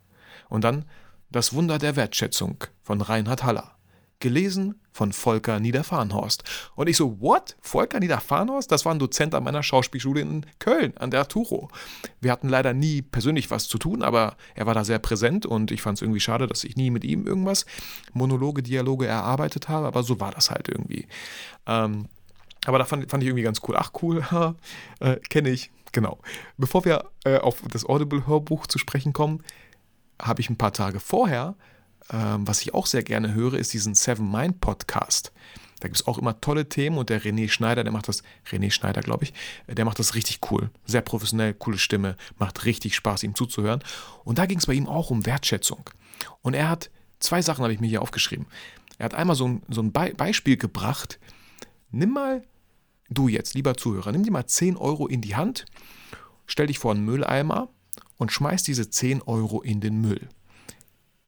Und 0.50 0.64
dann 0.64 0.86
Das 1.32 1.54
Wunder 1.54 1.80
der 1.80 1.96
Wertschätzung 1.96 2.64
von 2.84 3.02
Reinhard 3.02 3.44
Haller. 3.44 3.72
Gelesen 4.24 4.80
von 4.94 5.12
Volker 5.12 5.60
Niederfahrenhorst. 5.60 6.46
Und 6.76 6.88
ich 6.88 6.96
so, 6.96 7.20
what? 7.20 7.58
Volker 7.60 8.00
Niederfahrenhorst? 8.00 8.72
Das 8.72 8.86
war 8.86 8.94
ein 8.94 9.00
Dozent 9.00 9.36
an 9.36 9.44
meiner 9.44 9.64
Schauspielschule 9.64 10.22
in 10.22 10.46
Köln, 10.60 10.96
an 10.98 11.12
der 11.12 11.20
Arturo. 11.20 11.70
Wir 12.22 12.32
hatten 12.32 12.48
leider 12.48 12.74
nie 12.74 13.02
persönlich 13.02 13.52
was 13.52 13.68
zu 13.68 13.78
tun, 13.78 14.02
aber 14.02 14.38
er 14.56 14.66
war 14.66 14.74
da 14.74 14.86
sehr 14.86 15.00
präsent 15.00 15.46
und 15.46 15.72
ich 15.72 15.82
fand 15.82 15.98
es 15.98 16.02
irgendwie 16.02 16.22
schade, 16.22 16.48
dass 16.48 16.64
ich 16.64 16.78
nie 16.78 16.90
mit 16.90 17.04
ihm 17.04 17.28
irgendwas, 17.28 17.66
Monologe, 18.14 18.64
Dialoge 18.64 19.08
erarbeitet 19.08 19.68
habe, 19.68 19.88
aber 19.88 20.04
so 20.04 20.22
war 20.22 20.32
das 20.32 20.50
halt 20.50 20.70
irgendwie. 20.70 21.06
Ähm, 21.68 22.08
aber 22.66 22.78
da 22.78 22.86
fand, 22.86 23.12
fand, 23.12 23.24
ich 23.24 23.28
irgendwie 23.28 23.44
ganz 23.44 23.60
cool. 23.68 23.76
Ach 23.78 23.92
cool, 24.02 24.24
äh, 25.02 25.18
kenne 25.30 25.50
ich. 25.50 25.70
Genau. 25.92 26.20
Bevor 26.58 26.86
wir 26.86 27.10
äh, 27.26 27.40
auf 27.40 27.62
das 27.70 27.86
Audible-Hörbuch 27.86 28.68
zu 28.68 28.80
sprechen 28.80 29.12
kommen, 29.12 29.44
habe 30.22 30.40
ich 30.40 30.50
ein 30.50 30.58
paar 30.58 30.72
Tage 30.72 31.02
vorher 31.02 31.56
ähm, 32.12 32.48
was 32.48 32.62
ich 32.62 32.74
auch 32.74 32.86
sehr 32.86 33.04
gerne 33.04 33.34
höre, 33.34 33.54
ist 33.54 33.74
diesen 33.74 33.96
Seven 33.96 34.30
Mind 34.30 34.60
Podcast. 34.60 35.32
Da 35.80 35.90
gibt 35.90 35.98
es 35.98 36.08
auch 36.08 36.18
immer 36.18 36.40
tolle 36.40 36.70
Themen 36.70 36.98
und 36.98 37.10
der 37.10 37.22
René 37.22 37.50
Schneider, 37.50 37.84
der 37.84 37.92
macht 37.92 38.08
das, 38.08 38.24
René 38.50 38.72
Schneider, 38.72 39.02
glaube 39.02 39.26
ich, 39.26 39.34
der 39.68 39.84
macht 39.84 40.00
das 40.00 40.16
richtig 40.16 40.40
cool. 40.50 40.70
Sehr 40.86 41.02
professionell, 41.02 41.54
coole 41.54 41.78
Stimme, 41.78 42.16
macht 42.40 42.64
richtig 42.64 42.96
Spaß, 42.96 43.24
ihm 43.24 43.36
zuzuhören. 43.36 43.84
Und 44.24 44.38
da 44.38 44.46
ging 44.46 44.60
es 44.60 44.66
bei 44.66 44.74
ihm 44.74 44.88
auch 44.88 45.10
um 45.10 45.26
Wertschätzung. 45.26 45.90
Und 46.42 46.54
er 46.54 46.70
hat, 46.70 46.90
zwei 47.20 47.42
Sachen 47.42 47.64
habe 47.64 47.74
ich 47.74 47.82
mir 47.82 47.88
hier 47.88 48.02
aufgeschrieben. 48.02 48.46
Er 48.98 49.06
hat 49.06 49.14
einmal 49.14 49.36
so 49.36 49.46
ein, 49.46 49.64
so 49.68 49.82
ein 49.82 49.92
Be 49.92 50.14
Beispiel 50.16 50.56
gebracht. 50.56 51.20
Nimm 51.92 52.12
mal, 52.12 52.44
du 53.10 53.28
jetzt, 53.28 53.54
lieber 53.54 53.76
Zuhörer, 53.76 54.14
nimm 54.14 54.24
dir 54.24 54.32
mal 54.32 54.48
10 54.48 54.78
Euro 54.78 55.08
in 55.08 55.20
die 55.20 55.36
Hand, 55.36 55.66
stell 56.46 56.68
dich 56.68 56.80
vor 56.80 56.92
einen 56.92 57.04
Mülleimer 57.04 57.68
und 58.16 58.32
schmeiß 58.32 58.64
diese 58.64 58.90
10 58.90 59.22
Euro 59.24 59.62
in 59.62 59.82
den 59.82 60.00
Müll. 60.00 60.30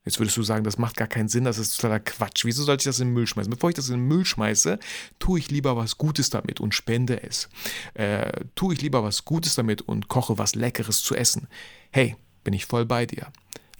Jetzt 0.05 0.19
würdest 0.19 0.37
du 0.37 0.43
sagen, 0.43 0.63
das 0.63 0.77
macht 0.77 0.97
gar 0.97 1.07
keinen 1.07 1.27
Sinn, 1.27 1.45
das 1.45 1.57
ist 1.57 1.75
totaler 1.75 1.99
Quatsch. 1.99 2.45
Wieso 2.45 2.63
sollte 2.63 2.81
ich 2.81 2.85
das 2.85 2.99
in 2.99 3.07
den 3.07 3.13
Müll 3.15 3.25
schmeißen? 3.25 3.51
Bevor 3.51 3.69
ich 3.69 3.75
das 3.75 3.89
in 3.89 3.95
den 3.95 4.07
Müll 4.07 4.23
schmeiße, 4.23 4.77
tue 5.17 5.39
ich 5.39 5.49
lieber 5.49 5.75
was 5.75 5.97
Gutes 5.97 6.29
damit 6.29 6.59
und 6.59 6.75
spende 6.75 7.23
es. 7.23 7.49
Äh, 7.95 8.45
tue 8.53 8.75
ich 8.75 8.81
lieber 8.81 9.03
was 9.03 9.25
Gutes 9.25 9.55
damit 9.55 9.81
und 9.81 10.07
koche 10.07 10.37
was 10.37 10.53
Leckeres 10.53 11.01
zu 11.01 11.15
essen. 11.15 11.47
Hey, 11.89 12.15
bin 12.43 12.53
ich 12.53 12.67
voll 12.67 12.85
bei 12.85 13.07
dir. 13.07 13.31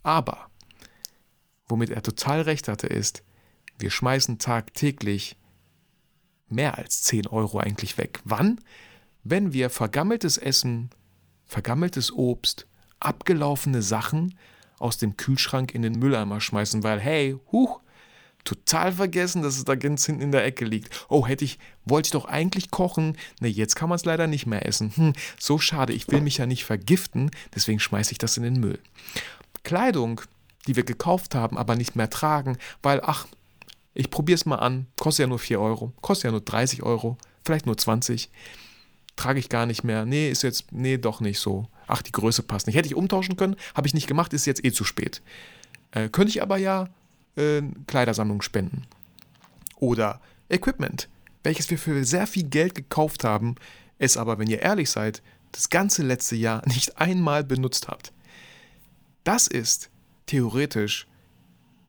Aber, 0.01 0.49
womit 1.67 1.91
er 1.91 2.01
total 2.01 2.41
recht 2.41 2.67
hatte, 2.67 2.87
ist, 2.87 3.23
wir 3.77 3.91
schmeißen 3.91 4.39
tagtäglich 4.39 5.37
mehr 6.49 6.77
als 6.77 7.03
10 7.03 7.27
Euro 7.27 7.59
eigentlich 7.59 7.99
weg. 7.99 8.21
Wann? 8.23 8.59
Wenn 9.23 9.53
wir 9.53 9.69
vergammeltes 9.69 10.37
Essen, 10.37 10.89
vergammeltes 11.45 12.11
Obst, 12.11 12.67
abgelaufene 12.99 13.81
Sachen 13.81 14.35
aus 14.79 14.97
dem 14.97 15.17
Kühlschrank 15.17 15.73
in 15.73 15.81
den 15.81 15.99
Mülleimer 15.99 16.41
schmeißen, 16.41 16.83
weil, 16.83 16.99
hey, 16.99 17.37
huch, 17.51 17.79
total 18.43 18.93
vergessen, 18.93 19.41
dass 19.41 19.57
es 19.57 19.65
da 19.65 19.75
ganz 19.75 20.05
hinten 20.05 20.21
in 20.21 20.31
der 20.31 20.45
Ecke 20.45 20.65
liegt. 20.65 21.05
Oh, 21.09 21.27
hätte 21.27 21.43
ich, 21.43 21.59
wollte 21.83 22.07
ich 22.07 22.11
doch 22.11 22.25
eigentlich 22.25 22.71
kochen. 22.71 23.17
Ne, 23.41 23.47
jetzt 23.47 23.75
kann 23.75 23.89
man 23.89 23.95
es 23.95 24.05
leider 24.05 24.27
nicht 24.27 24.45
mehr 24.45 24.65
essen. 24.65 24.91
Hm, 24.95 25.13
so 25.39 25.57
schade, 25.57 25.93
ich 25.93 26.07
will 26.09 26.21
mich 26.21 26.37
ja 26.37 26.45
nicht 26.45 26.65
vergiften, 26.65 27.31
deswegen 27.53 27.79
schmeiße 27.79 28.11
ich 28.11 28.17
das 28.17 28.37
in 28.37 28.43
den 28.43 28.59
Müll. 28.59 28.79
Kleidung, 29.63 30.21
die 30.67 30.75
wir 30.75 30.83
gekauft 30.83 31.35
haben, 31.35 31.57
aber 31.57 31.75
nicht 31.75 31.95
mehr 31.95 32.09
tragen, 32.09 32.57
weil, 32.83 33.01
ach, 33.03 33.27
ich 33.93 34.11
probiere 34.11 34.35
es 34.35 34.45
mal 34.45 34.57
an, 34.57 34.87
kostet 34.99 35.23
ja 35.23 35.27
nur 35.27 35.39
4 35.39 35.59
Euro, 35.59 35.93
kostet 36.01 36.25
ja 36.25 36.31
nur 36.31 36.41
30 36.41 36.83
Euro, 36.83 37.17
vielleicht 37.43 37.65
nur 37.65 37.77
20 37.77 38.29
trage 39.15 39.39
ich 39.39 39.49
gar 39.49 39.65
nicht 39.65 39.83
mehr. 39.83 40.05
Nee, 40.05 40.29
ist 40.29 40.43
jetzt, 40.43 40.71
nee, 40.71 40.97
doch 40.97 41.21
nicht 41.21 41.39
so. 41.39 41.67
Ach, 41.87 42.01
die 42.01 42.11
Größe 42.11 42.43
passt 42.43 42.67
nicht. 42.67 42.75
Hätte 42.75 42.87
ich 42.87 42.95
umtauschen 42.95 43.37
können, 43.37 43.55
habe 43.73 43.87
ich 43.87 43.93
nicht 43.93 44.07
gemacht, 44.07 44.33
ist 44.33 44.45
jetzt 44.45 44.63
eh 44.63 44.71
zu 44.71 44.83
spät. 44.83 45.21
Äh, 45.91 46.09
könnte 46.09 46.29
ich 46.29 46.41
aber 46.41 46.57
ja 46.57 46.89
äh, 47.35 47.61
Kleidersammlung 47.87 48.41
spenden. 48.41 48.85
Oder 49.77 50.21
Equipment, 50.49 51.09
welches 51.43 51.69
wir 51.69 51.77
für 51.77 52.03
sehr 52.05 52.27
viel 52.27 52.43
Geld 52.43 52.75
gekauft 52.75 53.23
haben, 53.23 53.55
es 53.97 54.17
aber, 54.17 54.39
wenn 54.39 54.49
ihr 54.49 54.61
ehrlich 54.61 54.89
seid, 54.89 55.21
das 55.51 55.69
ganze 55.69 56.03
letzte 56.03 56.35
Jahr 56.35 56.61
nicht 56.67 56.99
einmal 56.99 57.43
benutzt 57.43 57.87
habt. 57.87 58.11
Das 59.23 59.47
ist 59.47 59.89
theoretisch 60.25 61.07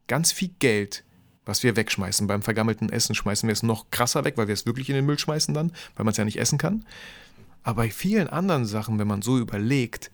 ganz 0.07 0.33
viel 0.33 0.51
Geld, 0.59 1.05
was 1.45 1.63
wir 1.63 1.77
wegschmeißen. 1.77 2.27
Beim 2.27 2.43
vergammelten 2.43 2.91
Essen 2.91 3.15
schmeißen 3.15 3.47
wir 3.47 3.53
es 3.53 3.63
noch 3.63 3.91
krasser 3.91 4.25
weg, 4.25 4.37
weil 4.37 4.49
wir 4.49 4.55
es 4.55 4.67
wirklich 4.67 4.89
in 4.89 4.95
den 4.95 5.07
Müll 5.07 5.19
schmeißen 5.19 5.55
dann, 5.55 5.73
weil 5.95 6.05
man 6.05 6.13
es 6.13 6.17
ja 6.17 6.25
nicht 6.25 6.39
essen 6.39 6.59
kann. 6.59 6.85
Aber 7.67 7.83
bei 7.83 7.91
vielen 7.91 8.29
anderen 8.29 8.65
Sachen, 8.65 9.01
wenn 9.01 9.09
man 9.09 9.23
so 9.23 9.39
überlegt, 9.39 10.13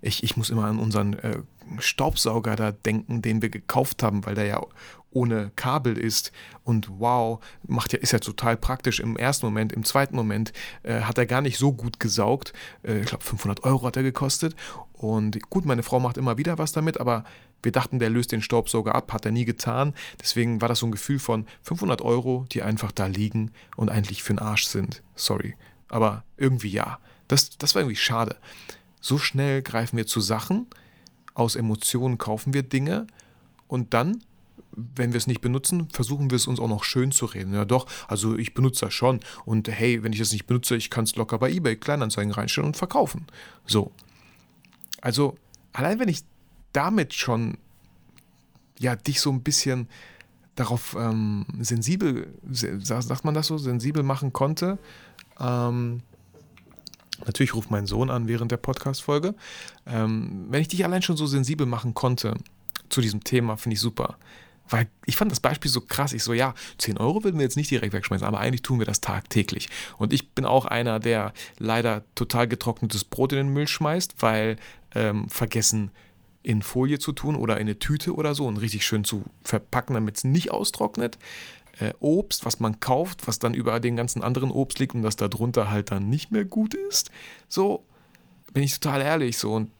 ich, 0.00 0.24
ich 0.24 0.36
muss 0.36 0.50
immer 0.50 0.64
an 0.64 0.80
unseren 0.80 1.12
äh, 1.12 1.38
Staubsauger 1.78 2.56
da 2.56 2.72
denken, 2.72 3.22
den 3.22 3.40
wir 3.40 3.50
gekauft 3.50 4.02
haben, 4.02 4.26
weil 4.26 4.34
der 4.34 4.46
ja 4.46 4.60
ohne 5.12 5.52
Kabel 5.54 5.96
ist. 5.96 6.32
Und 6.64 6.88
wow, 6.98 7.38
macht 7.68 7.92
ja, 7.92 8.00
ist 8.00 8.10
ja 8.10 8.18
total 8.18 8.56
praktisch 8.56 8.98
im 8.98 9.16
ersten 9.16 9.46
Moment. 9.46 9.72
Im 9.72 9.84
zweiten 9.84 10.16
Moment 10.16 10.52
äh, 10.82 11.02
hat 11.02 11.18
er 11.18 11.26
gar 11.26 11.40
nicht 11.40 11.56
so 11.56 11.72
gut 11.72 12.00
gesaugt. 12.00 12.52
Äh, 12.82 13.02
ich 13.02 13.06
glaube, 13.06 13.22
500 13.22 13.62
Euro 13.62 13.86
hat 13.86 13.96
er 13.96 14.02
gekostet. 14.02 14.56
Und 14.92 15.40
gut, 15.50 15.64
meine 15.64 15.84
Frau 15.84 16.00
macht 16.00 16.16
immer 16.16 16.36
wieder 16.36 16.58
was 16.58 16.72
damit, 16.72 16.98
aber 16.98 17.22
wir 17.62 17.70
dachten, 17.70 18.00
der 18.00 18.10
löst 18.10 18.32
den 18.32 18.42
Staubsauger 18.42 18.96
ab, 18.96 19.12
hat 19.12 19.24
er 19.24 19.30
nie 19.30 19.44
getan. 19.44 19.94
Deswegen 20.20 20.60
war 20.60 20.68
das 20.68 20.80
so 20.80 20.86
ein 20.86 20.92
Gefühl 20.92 21.20
von 21.20 21.46
500 21.62 22.02
Euro, 22.02 22.44
die 22.50 22.62
einfach 22.62 22.90
da 22.90 23.06
liegen 23.06 23.52
und 23.76 23.88
eigentlich 23.88 24.24
für 24.24 24.32
den 24.32 24.40
Arsch 24.40 24.64
sind. 24.64 25.04
Sorry. 25.14 25.54
Aber 25.92 26.24
irgendwie 26.36 26.70
ja. 26.70 26.98
Das, 27.28 27.56
das 27.56 27.74
war 27.74 27.82
irgendwie 27.82 27.96
schade. 27.96 28.36
So 29.00 29.18
schnell 29.18 29.62
greifen 29.62 29.96
wir 29.96 30.06
zu 30.06 30.20
Sachen, 30.20 30.66
aus 31.34 31.54
Emotionen 31.54 32.18
kaufen 32.18 32.52
wir 32.52 32.62
Dinge 32.62 33.06
und 33.68 33.94
dann 33.94 34.22
wenn 34.74 35.12
wir 35.12 35.18
es 35.18 35.26
nicht 35.26 35.40
benutzen, 35.40 35.88
versuchen 35.90 36.30
wir 36.30 36.36
es 36.36 36.46
uns 36.46 36.58
auch 36.58 36.68
noch 36.68 36.84
schön 36.84 37.12
zu 37.12 37.26
reden. 37.26 37.54
Ja 37.54 37.64
doch, 37.64 37.86
also 38.08 38.36
ich 38.36 38.54
benutze 38.54 38.86
das 38.86 38.94
schon. 38.94 39.20
Und 39.44 39.68
hey, 39.68 40.02
wenn 40.02 40.12
ich 40.12 40.20
es 40.20 40.32
nicht 40.32 40.46
benutze, 40.46 40.76
ich 40.76 40.90
kann 40.90 41.04
es 41.04 41.16
locker 41.16 41.38
bei 41.38 41.50
eBay 41.50 41.76
Kleinanzeigen 41.76 42.32
reinstellen 42.32 42.68
und 42.68 42.76
verkaufen. 42.76 43.26
So. 43.66 43.92
Also, 45.00 45.36
allein 45.72 45.98
wenn 45.98 46.08
ich 46.08 46.22
damit 46.72 47.12
schon 47.12 47.58
ja 48.78 48.96
dich 48.96 49.20
so 49.20 49.30
ein 49.30 49.42
bisschen 49.42 49.88
darauf 50.54 50.96
ähm, 50.98 51.46
sensibel, 51.60 52.32
sagt 52.50 53.24
man 53.24 53.34
das 53.34 53.46
so, 53.46 53.58
sensibel 53.58 54.02
machen 54.02 54.32
konnte. 54.32 54.78
Ähm, 55.42 56.02
natürlich 57.26 57.54
ruft 57.54 57.70
mein 57.70 57.86
Sohn 57.86 58.10
an 58.10 58.28
während 58.28 58.52
der 58.52 58.56
Podcast-Folge. 58.56 59.34
Ähm, 59.86 60.46
wenn 60.48 60.62
ich 60.62 60.68
dich 60.68 60.84
allein 60.84 61.02
schon 61.02 61.16
so 61.16 61.26
sensibel 61.26 61.66
machen 61.66 61.94
konnte 61.94 62.34
zu 62.88 63.00
diesem 63.00 63.24
Thema, 63.24 63.56
finde 63.56 63.74
ich 63.74 63.80
super. 63.80 64.16
Weil 64.68 64.88
ich 65.04 65.16
fand 65.16 65.30
das 65.30 65.40
Beispiel 65.40 65.70
so 65.70 65.80
krass. 65.80 66.12
Ich 66.12 66.22
so, 66.22 66.32
ja, 66.32 66.54
10 66.78 66.96
Euro 66.98 67.24
würden 67.24 67.36
wir 67.38 67.44
jetzt 67.44 67.56
nicht 67.56 67.70
direkt 67.70 67.92
wegschmeißen, 67.92 68.26
aber 68.26 68.38
eigentlich 68.38 68.62
tun 68.62 68.78
wir 68.78 68.86
das 68.86 69.00
tagtäglich. 69.00 69.68
Und 69.98 70.12
ich 70.12 70.30
bin 70.30 70.46
auch 70.46 70.64
einer, 70.64 71.00
der 71.00 71.32
leider 71.58 72.04
total 72.14 72.48
getrocknetes 72.48 73.04
Brot 73.04 73.32
in 73.32 73.38
den 73.38 73.52
Müll 73.52 73.66
schmeißt, 73.66 74.14
weil 74.20 74.56
ähm, 74.94 75.28
vergessen 75.28 75.90
in 76.42 76.62
Folie 76.62 76.98
zu 76.98 77.12
tun 77.12 77.36
oder 77.36 77.56
in 77.56 77.62
eine 77.62 77.78
Tüte 77.78 78.14
oder 78.14 78.34
so 78.34 78.46
und 78.46 78.56
richtig 78.56 78.84
schön 78.84 79.04
zu 79.04 79.24
verpacken, 79.42 79.94
damit 79.94 80.16
es 80.16 80.24
nicht 80.24 80.50
austrocknet. 80.50 81.18
Äh, 81.82 81.94
Obst, 81.98 82.44
was 82.44 82.60
man 82.60 82.78
kauft, 82.78 83.26
was 83.26 83.40
dann 83.40 83.54
über 83.54 83.80
den 83.80 83.96
ganzen 83.96 84.22
anderen 84.22 84.52
Obst 84.52 84.78
liegt 84.78 84.94
und 84.94 85.02
das 85.02 85.16
darunter 85.16 85.68
halt 85.70 85.90
dann 85.90 86.08
nicht 86.08 86.30
mehr 86.30 86.44
gut 86.44 86.74
ist. 86.74 87.10
So 87.48 87.82
bin 88.52 88.62
ich 88.62 88.78
total 88.78 89.02
ehrlich 89.02 89.36
so 89.36 89.52
und 89.54 89.70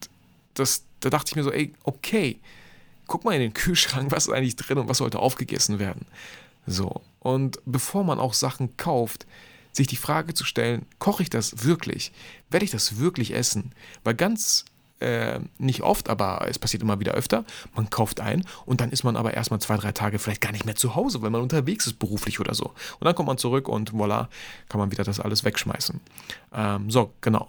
das, 0.54 0.82
da 1.00 1.10
dachte 1.10 1.30
ich 1.30 1.36
mir 1.36 1.44
so, 1.44 1.52
ey, 1.52 1.72
okay, 1.84 2.40
guck 3.06 3.24
mal 3.24 3.34
in 3.34 3.40
den 3.40 3.54
Kühlschrank, 3.54 4.10
was 4.10 4.26
ist 4.26 4.32
eigentlich 4.32 4.56
drin 4.56 4.78
und 4.78 4.88
was 4.88 4.98
sollte 4.98 5.20
aufgegessen 5.20 5.78
werden. 5.78 6.06
So, 6.66 7.02
und 7.20 7.60
bevor 7.66 8.02
man 8.02 8.18
auch 8.18 8.34
Sachen 8.34 8.76
kauft, 8.76 9.26
sich 9.70 9.86
die 9.86 9.96
Frage 9.96 10.34
zu 10.34 10.44
stellen, 10.44 10.86
koche 10.98 11.22
ich 11.22 11.30
das 11.30 11.64
wirklich? 11.64 12.12
Werde 12.50 12.64
ich 12.64 12.72
das 12.72 12.98
wirklich 12.98 13.32
essen? 13.32 13.72
Weil 14.02 14.14
ganz 14.14 14.64
äh, 15.02 15.40
nicht 15.58 15.82
oft, 15.82 16.08
aber 16.08 16.46
es 16.48 16.58
passiert 16.58 16.82
immer 16.82 17.00
wieder 17.00 17.12
öfter, 17.12 17.44
man 17.74 17.90
kauft 17.90 18.20
ein 18.20 18.44
und 18.64 18.80
dann 18.80 18.90
ist 18.90 19.04
man 19.04 19.16
aber 19.16 19.34
erstmal 19.34 19.60
zwei, 19.60 19.76
drei 19.76 19.92
Tage 19.92 20.18
vielleicht 20.18 20.40
gar 20.40 20.52
nicht 20.52 20.64
mehr 20.64 20.76
zu 20.76 20.94
Hause, 20.94 21.22
weil 21.22 21.30
man 21.30 21.42
unterwegs 21.42 21.86
ist 21.86 21.98
beruflich 21.98 22.40
oder 22.40 22.54
so. 22.54 22.66
Und 22.66 23.04
dann 23.04 23.14
kommt 23.14 23.26
man 23.26 23.38
zurück 23.38 23.68
und 23.68 23.92
voilà, 23.92 24.28
kann 24.68 24.78
man 24.78 24.90
wieder 24.90 25.04
das 25.04 25.20
alles 25.20 25.44
wegschmeißen. 25.44 26.00
Ähm, 26.54 26.90
so, 26.90 27.12
genau. 27.20 27.48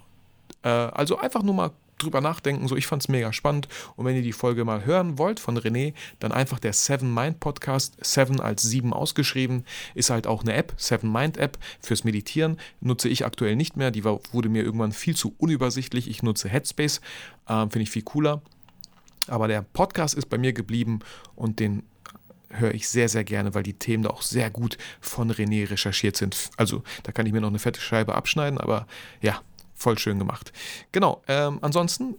Äh, 0.64 0.70
also 0.70 1.18
einfach 1.18 1.44
nur 1.44 1.54
mal 1.54 1.72
drüber 2.04 2.22
nachdenken. 2.22 2.68
So, 2.68 2.76
ich 2.76 2.88
fand 2.88 3.02
es 3.02 3.10
mega 3.10 3.34
spannend. 3.34 3.68
Und 3.96 4.06
wenn 4.06 4.16
ihr 4.16 4.22
die 4.22 4.34
Folge 4.34 4.66
mal 4.66 4.86
hören 4.86 5.18
wollt 5.18 5.40
von 5.40 5.58
René, 5.58 5.94
dann 6.20 6.32
einfach 6.32 6.60
der 6.60 6.74
Seven 6.74 7.14
Mind 7.14 7.40
Podcast. 7.40 7.98
Seven 8.02 8.40
als 8.40 8.62
sieben 8.62 8.94
ausgeschrieben. 8.94 9.66
Ist 9.96 10.10
halt 10.10 10.28
auch 10.28 10.44
eine 10.44 10.54
App, 10.54 10.74
Seven 10.78 11.12
Mind 11.12 11.38
App 11.38 11.58
fürs 11.80 12.04
Meditieren. 12.04 12.58
Nutze 12.80 13.10
ich 13.10 13.26
aktuell 13.26 13.56
nicht 13.56 13.78
mehr. 13.78 13.92
Die 13.92 14.04
wurde 14.04 14.50
mir 14.50 14.64
irgendwann 14.64 14.92
viel 14.92 15.16
zu 15.16 15.34
unübersichtlich. 15.38 16.10
Ich 16.10 16.24
nutze 16.24 16.50
Headspace. 16.50 17.02
Ähm, 17.48 17.72
Finde 17.72 17.84
ich 17.84 17.90
viel 17.90 18.04
cooler. 18.04 18.42
Aber 19.28 19.48
der 19.48 19.62
Podcast 19.62 20.16
ist 20.16 20.30
bei 20.30 20.38
mir 20.38 20.54
geblieben 20.54 21.00
und 21.36 21.60
den 21.60 21.84
höre 22.50 22.74
ich 22.74 22.88
sehr, 22.88 23.10
sehr 23.10 23.24
gerne, 23.24 23.54
weil 23.54 23.64
die 23.64 23.74
Themen 23.74 24.04
da 24.04 24.10
auch 24.10 24.22
sehr 24.22 24.50
gut 24.50 24.78
von 25.02 25.32
René 25.32 25.70
recherchiert 25.70 26.18
sind. 26.18 26.52
Also 26.58 26.84
da 27.04 27.12
kann 27.12 27.26
ich 27.26 27.34
mir 27.34 27.42
noch 27.42 27.50
eine 27.50 27.60
fette 27.60 27.82
Scheibe 27.82 28.16
abschneiden, 28.16 28.60
aber 28.60 28.88
ja, 29.22 29.42
voll 29.84 30.00
schön 30.00 30.18
gemacht. 30.18 30.52
Genau, 30.92 31.22
ähm, 31.28 31.60
ansonsten 31.62 32.16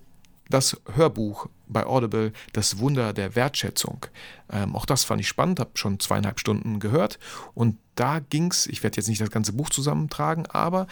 das 0.50 0.76
Hörbuch 0.94 1.48
bei 1.66 1.86
Audible, 1.86 2.32
Das 2.52 2.78
Wunder 2.78 3.14
der 3.14 3.34
Wertschätzung. 3.34 4.06
Ähm, 4.52 4.76
auch 4.76 4.84
das 4.84 5.02
fand 5.02 5.20
ich 5.22 5.28
spannend, 5.28 5.58
habe 5.58 5.70
schon 5.74 5.98
zweieinhalb 5.98 6.38
Stunden 6.38 6.78
gehört 6.78 7.18
und 7.54 7.78
da 7.94 8.20
ging 8.20 8.50
es, 8.50 8.66
ich 8.66 8.82
werde 8.82 8.98
jetzt 8.98 9.08
nicht 9.08 9.20
das 9.20 9.30
ganze 9.30 9.54
Buch 9.54 9.70
zusammentragen, 9.70 10.46
aber 10.46 10.86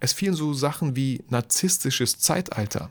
es 0.00 0.12
fielen 0.14 0.34
so 0.34 0.54
Sachen 0.54 0.96
wie 0.96 1.22
narzisstisches 1.28 2.18
Zeitalter. 2.18 2.90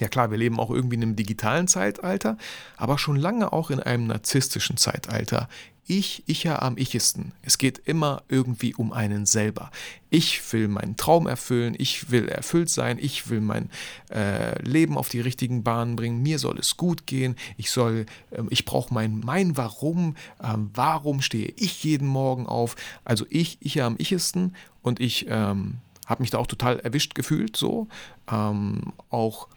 Ja 0.00 0.08
klar, 0.08 0.30
wir 0.30 0.38
leben 0.38 0.58
auch 0.58 0.70
irgendwie 0.70 0.96
in 0.96 1.02
einem 1.02 1.16
digitalen 1.16 1.68
Zeitalter, 1.68 2.38
aber 2.76 2.98
schon 2.98 3.16
lange 3.16 3.52
auch 3.52 3.70
in 3.70 3.80
einem 3.80 4.06
narzisstischen 4.06 4.76
Zeitalter, 4.76 5.48
ich, 5.86 6.22
ich 6.26 6.44
ja 6.44 6.62
am 6.62 6.78
ichesten. 6.78 7.32
Es 7.42 7.58
geht 7.58 7.78
immer 7.84 8.22
irgendwie 8.28 8.74
um 8.74 8.92
einen 8.92 9.26
selber. 9.26 9.70
Ich 10.10 10.52
will 10.52 10.68
meinen 10.68 10.96
Traum 10.96 11.26
erfüllen, 11.26 11.74
ich 11.76 12.10
will 12.10 12.28
erfüllt 12.28 12.70
sein, 12.70 12.98
ich 13.00 13.28
will 13.28 13.40
mein 13.40 13.70
äh, 14.10 14.60
Leben 14.62 14.96
auf 14.96 15.08
die 15.08 15.20
richtigen 15.20 15.62
Bahnen 15.62 15.96
bringen, 15.96 16.22
mir 16.22 16.38
soll 16.38 16.58
es 16.58 16.76
gut 16.76 17.06
gehen, 17.06 17.36
ich 17.56 17.70
soll, 17.70 18.06
äh, 18.30 18.42
ich 18.50 18.64
brauche 18.64 18.94
mein, 18.94 19.20
mein 19.20 19.56
Warum, 19.56 20.16
äh, 20.40 20.54
warum 20.74 21.20
stehe 21.20 21.52
ich 21.56 21.84
jeden 21.84 22.08
Morgen 22.08 22.46
auf. 22.46 22.76
Also 23.04 23.26
ich, 23.28 23.58
ich 23.60 23.74
ja 23.74 23.86
am 23.86 23.96
ichesten 23.98 24.54
und 24.82 25.00
ich 25.00 25.26
ähm, 25.28 25.78
habe 26.06 26.22
mich 26.22 26.30
da 26.30 26.38
auch 26.38 26.46
total 26.46 26.80
erwischt 26.80 27.14
gefühlt, 27.14 27.56
so. 27.56 27.88
Ähm, 28.30 28.92
auch 29.10 29.48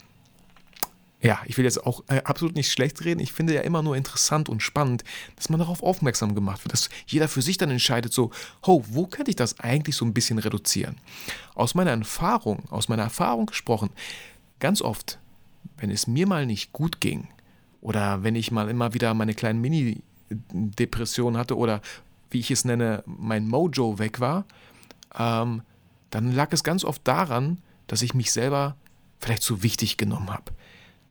ja, 1.20 1.40
ich 1.46 1.56
will 1.56 1.64
jetzt 1.64 1.84
auch 1.84 2.04
äh, 2.08 2.22
absolut 2.24 2.54
nicht 2.54 2.70
schlecht 2.70 3.04
reden. 3.04 3.20
Ich 3.20 3.32
finde 3.32 3.54
ja 3.54 3.62
immer 3.62 3.82
nur 3.82 3.96
interessant 3.96 4.48
und 4.48 4.62
spannend, 4.62 5.02
dass 5.34 5.48
man 5.48 5.58
darauf 5.58 5.82
aufmerksam 5.82 6.34
gemacht 6.34 6.64
wird, 6.64 6.72
dass 6.72 6.90
jeder 7.06 7.26
für 7.26 7.42
sich 7.42 7.56
dann 7.58 7.70
entscheidet, 7.70 8.12
so, 8.12 8.30
ho, 8.66 8.84
wo 8.88 9.06
könnte 9.06 9.30
ich 9.30 9.36
das 9.36 9.58
eigentlich 9.58 9.96
so 9.96 10.04
ein 10.04 10.14
bisschen 10.14 10.38
reduzieren? 10.38 10.96
Aus 11.54 11.74
meiner 11.74 11.90
Erfahrung, 11.90 12.68
aus 12.70 12.88
meiner 12.88 13.02
Erfahrung 13.02 13.46
gesprochen, 13.46 13.90
ganz 14.60 14.80
oft, 14.80 15.18
wenn 15.78 15.90
es 15.90 16.06
mir 16.06 16.26
mal 16.28 16.46
nicht 16.46 16.72
gut 16.72 17.00
ging 17.00 17.26
oder 17.80 18.22
wenn 18.22 18.36
ich 18.36 18.52
mal 18.52 18.68
immer 18.68 18.94
wieder 18.94 19.12
meine 19.14 19.34
kleinen 19.34 19.60
Mini-Depressionen 19.60 21.36
hatte 21.36 21.56
oder 21.56 21.80
wie 22.30 22.38
ich 22.38 22.52
es 22.52 22.64
nenne, 22.64 23.02
mein 23.06 23.48
Mojo 23.48 23.98
weg 23.98 24.20
war, 24.20 24.44
ähm, 25.18 25.62
dann 26.10 26.30
lag 26.32 26.52
es 26.52 26.62
ganz 26.62 26.84
oft 26.84 27.06
daran, 27.08 27.58
dass 27.88 28.02
ich 28.02 28.14
mich 28.14 28.30
selber 28.30 28.76
vielleicht 29.18 29.42
zu 29.42 29.64
wichtig 29.64 29.96
genommen 29.96 30.30
habe 30.30 30.52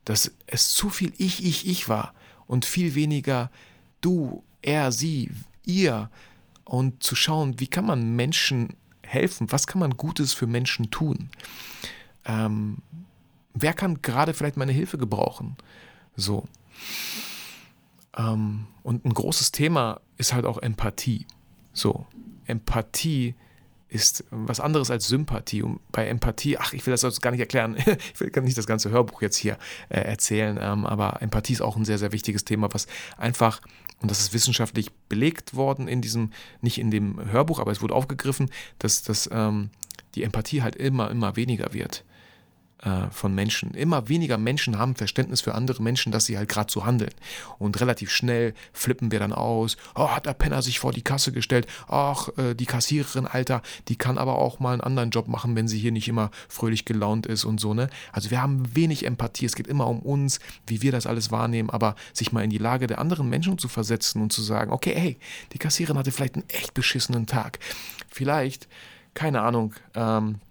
dass 0.08 0.32
es 0.46 0.70
zu 0.70 0.90
viel 0.90 1.12
ich, 1.18 1.46
ich, 1.46 1.68
ich 1.68 1.90
war 1.90 2.14
und 2.46 2.64
viel 2.64 2.96
weniger 2.96 3.52
du, 4.00 4.42
er, 4.62 4.94
sie, 4.94 5.32
ihr 5.66 6.10
und 6.64 7.04
zu 7.04 7.14
schauen, 7.14 7.60
wie 7.60 7.68
kann 7.68 7.86
man 7.86 8.16
Menschen 8.16 8.78
helfen, 9.04 9.52
was 9.52 9.68
kann 9.68 9.80
man 9.80 9.98
Gutes 9.98 10.32
für 10.32 10.48
Menschen 10.48 10.92
tun. 10.92 11.30
Ähm, 12.24 12.78
wer 13.54 13.74
kann 13.74 14.02
gerade 14.02 14.34
vielleicht 14.34 14.56
meine 14.56 14.72
Hilfe 14.72 14.98
gebrauchen? 14.98 15.58
So. 16.16 16.46
Ähm, 18.16 18.68
und 18.84 19.04
ein 19.04 19.14
großes 19.14 19.52
Thema 19.52 20.00
ist 20.16 20.34
halt 20.34 20.46
auch 20.46 20.60
Empathie. 20.60 21.26
So. 21.74 22.06
Empathie 22.46 23.36
ist 23.90 24.26
was 24.32 24.60
anderes 24.60 24.92
als 24.92 25.08
Sympathie. 25.08 25.64
Und 25.64 25.80
bei 25.92 26.08
Empathie, 26.08 26.58
ach, 26.58 26.74
ich 26.74 26.86
will 26.86 26.92
das 26.92 27.02
jetzt 27.02 27.22
gar 27.22 27.32
nicht 27.32 27.40
erklären, 27.40 27.76
ich 28.14 28.20
will 28.20 28.32
nicht 28.44 28.58
das 28.58 28.68
ganze 28.68 28.90
Hörbuch 28.90 29.22
jetzt 29.22 29.38
hier 29.38 29.58
äh, 29.90 30.02
erzählen, 30.02 30.60
ähm, 30.62 30.86
aber 30.86 31.22
Empathie 31.22 31.54
ist 31.54 31.62
auch 31.62 31.76
ein 31.76 31.86
sehr, 31.86 31.98
sehr 31.98 32.12
wichtiges 32.12 32.46
Thema, 32.46 32.74
was 32.74 32.88
einfach, 33.18 33.62
und 34.02 34.12
das 34.12 34.20
ist 34.20 34.34
wissenschaftlich 34.34 34.92
belegt 35.10 35.56
worden 35.56 35.88
in 35.88 36.02
diesem, 36.02 36.32
nicht 36.62 36.80
in 36.80 36.92
dem 36.92 37.32
Hörbuch, 37.32 37.60
aber 37.60 37.72
es 37.72 37.82
wurde 37.82 37.96
aufgegriffen, 37.96 38.50
dass, 38.80 39.04
dass 39.04 39.30
ähm, 39.32 39.70
die 40.16 40.24
Empathie 40.24 40.62
halt 40.62 40.76
immer, 40.76 41.10
immer 41.10 41.36
weniger 41.36 41.74
wird. 41.74 42.04
Äh, 42.84 43.10
von 43.10 43.34
Menschen. 43.34 43.72
Immer 43.72 44.08
weniger 44.08 44.38
Menschen 44.38 44.78
haben 44.78 44.96
Verständnis 44.96 45.42
für 45.42 45.56
andere 45.56 45.82
Menschen, 45.82 46.12
dass 46.12 46.26
sie 46.26 46.38
halt 46.38 46.48
gerade 46.48 46.72
so 46.72 46.86
handeln. 46.86 47.10
Und 47.58 47.82
relativ 47.82 48.12
schnell 48.12 48.54
flippen 48.72 49.12
wir 49.12 49.18
dann 49.18 49.34
aus. 49.34 49.78
Oh, 49.96 50.10
hat 50.10 50.28
der 50.28 50.36
Penner 50.36 50.62
sich 50.62 50.78
vor 50.78 50.94
die 50.94 51.02
Kasse 51.02 51.32
gestellt. 51.32 51.66
Ach, 51.88 52.30
äh, 52.38 52.54
die 52.54 52.68
Kassiererin, 52.68 53.26
Alter, 53.26 53.64
die 53.88 53.96
kann 53.96 54.20
aber 54.20 54.38
auch 54.38 54.60
mal 54.60 54.74
einen 54.74 54.82
anderen 54.82 55.10
Job 55.10 55.28
machen, 55.28 55.56
wenn 55.56 55.68
sie 55.68 55.80
hier 55.80 55.92
nicht 55.92 56.08
immer 56.08 56.30
fröhlich 56.50 56.86
gelaunt 56.86 57.26
ist 57.26 57.46
und 57.46 57.60
so, 57.60 57.74
ne? 57.74 57.90
Also 58.12 58.30
wir 58.30 58.44
haben 58.44 58.76
wenig 58.76 59.08
Empathie. 59.08 59.48
Es 59.48 59.56
geht 59.56 59.66
immer 59.66 59.88
um 59.88 60.00
uns, 60.00 60.40
wie 60.68 60.84
wir 60.84 60.92
das 60.92 61.08
alles 61.08 61.32
wahrnehmen, 61.32 61.72
aber 61.72 61.96
sich 62.14 62.32
mal 62.32 62.44
in 62.44 62.52
die 62.52 62.60
Lage 62.60 62.86
der 62.86 63.00
anderen 63.00 63.28
Menschen 63.28 63.58
zu 63.58 63.70
versetzen 63.70 64.22
und 64.22 64.32
zu 64.32 64.44
sagen, 64.44 64.72
okay, 64.72 64.94
hey, 64.96 65.18
die 65.52 65.58
Kassiererin 65.58 65.98
hatte 65.98 66.12
vielleicht 66.12 66.36
einen 66.36 66.50
echt 66.50 66.76
beschissenen 66.76 67.26
Tag. 67.26 67.58
Vielleicht, 68.08 68.68
keine 69.16 69.42
Ahnung, 69.42 69.74
ähm, 69.96 70.42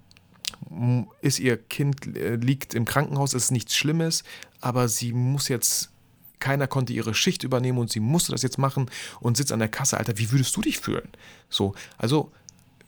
ist 1.20 1.38
ihr 1.38 1.56
Kind 1.56 2.16
äh, 2.16 2.37
liegt 2.37 2.74
im 2.74 2.85
Krankenhaus, 2.85 3.35
ist 3.35 3.50
nichts 3.50 3.74
Schlimmes, 3.74 4.24
aber 4.61 4.88
sie 4.88 5.12
muss 5.12 5.48
jetzt 5.48 5.90
keiner 6.38 6.66
konnte 6.66 6.92
ihre 6.92 7.14
Schicht 7.14 7.44
übernehmen 7.44 7.78
und 7.78 7.90
sie 7.90 8.00
musste 8.00 8.32
das 8.32 8.42
jetzt 8.42 8.59
machen 8.59 8.90
und 9.20 9.37
sitzt 9.37 9.52
an 9.52 9.59
der 9.59 9.68
Kasse, 9.68 9.96
Alter, 9.96 10.18
wie 10.18 10.30
würdest 10.30 10.54
du 10.56 10.61
dich 10.61 10.78
fühlen? 10.78 11.09
So, 11.48 11.74
also 11.96 12.30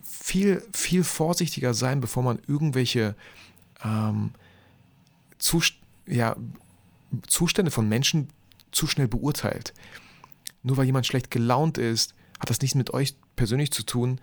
viel, 0.02 0.62
viel 0.72 1.02
vorsichtiger 1.04 1.72
sein, 1.72 2.00
bevor 2.00 2.22
man 2.22 2.38
irgendwelche 2.46 3.14
ähm, 3.82 4.32
Zust 5.38 5.74
ja, 6.06 6.36
Zustände 7.26 7.70
von 7.70 7.88
Menschen 7.88 8.28
zu 8.70 8.86
schnell 8.86 9.08
beurteilt. 9.08 9.72
Nur 10.62 10.76
weil 10.76 10.86
jemand 10.86 11.06
schlecht 11.06 11.30
gelaunt 11.30 11.78
ist, 11.78 12.14
hat 12.38 12.50
das 12.50 12.60
nichts 12.60 12.74
mit 12.74 12.92
euch 12.92 13.16
persönlich 13.36 13.70
zu 13.70 13.84
tun, 13.84 14.20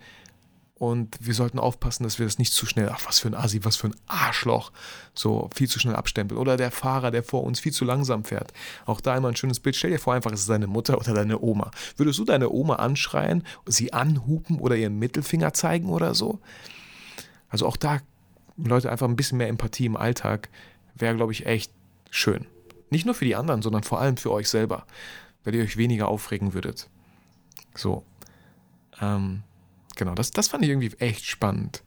und 0.78 1.16
wir 1.20 1.32
sollten 1.32 1.58
aufpassen, 1.58 2.04
dass 2.04 2.18
wir 2.18 2.26
das 2.26 2.38
nicht 2.38 2.52
zu 2.52 2.66
schnell, 2.66 2.90
ach, 2.90 3.00
was 3.06 3.18
für 3.18 3.28
ein 3.28 3.34
Asi, 3.34 3.64
was 3.64 3.76
für 3.76 3.86
ein 3.86 3.96
Arschloch, 4.08 4.72
so 5.14 5.48
viel 5.54 5.70
zu 5.70 5.78
schnell 5.78 5.96
abstempeln. 5.96 6.38
Oder 6.38 6.58
der 6.58 6.70
Fahrer, 6.70 7.10
der 7.10 7.22
vor 7.22 7.44
uns 7.44 7.60
viel 7.60 7.72
zu 7.72 7.86
langsam 7.86 8.24
fährt. 8.24 8.52
Auch 8.84 9.00
da 9.00 9.16
immer 9.16 9.28
ein 9.28 9.36
schönes 9.36 9.58
Bild. 9.58 9.74
Stell 9.74 9.90
dir 9.90 9.98
vor, 9.98 10.12
einfach, 10.12 10.32
es 10.32 10.40
ist 10.40 10.50
deine 10.50 10.66
Mutter 10.66 10.98
oder 10.98 11.14
deine 11.14 11.40
Oma. 11.40 11.70
Würdest 11.96 12.18
du 12.18 12.26
deine 12.26 12.50
Oma 12.50 12.74
anschreien, 12.74 13.42
sie 13.64 13.94
anhupen 13.94 14.58
oder 14.58 14.76
ihren 14.76 14.98
Mittelfinger 14.98 15.54
zeigen 15.54 15.88
oder 15.88 16.14
so? 16.14 16.40
Also 17.48 17.66
auch 17.66 17.78
da, 17.78 18.00
Leute, 18.58 18.92
einfach 18.92 19.08
ein 19.08 19.16
bisschen 19.16 19.38
mehr 19.38 19.48
Empathie 19.48 19.86
im 19.86 19.96
Alltag 19.96 20.50
wäre, 20.94 21.16
glaube 21.16 21.32
ich, 21.32 21.46
echt 21.46 21.72
schön. 22.10 22.44
Nicht 22.90 23.06
nur 23.06 23.14
für 23.14 23.24
die 23.24 23.34
anderen, 23.34 23.62
sondern 23.62 23.82
vor 23.82 23.98
allem 23.98 24.18
für 24.18 24.30
euch 24.30 24.50
selber, 24.50 24.86
weil 25.42 25.54
ihr 25.54 25.64
euch 25.64 25.78
weniger 25.78 26.08
aufregen 26.08 26.52
würdet. 26.52 26.90
So. 27.74 28.04
Ähm, 29.00 29.42
genau, 29.96 30.14
das, 30.14 30.30
das 30.30 30.48
fand 30.48 30.64
ich 30.64 30.70
irgendwie 30.70 30.94
echt 30.98 31.24
spannend. 31.24 31.82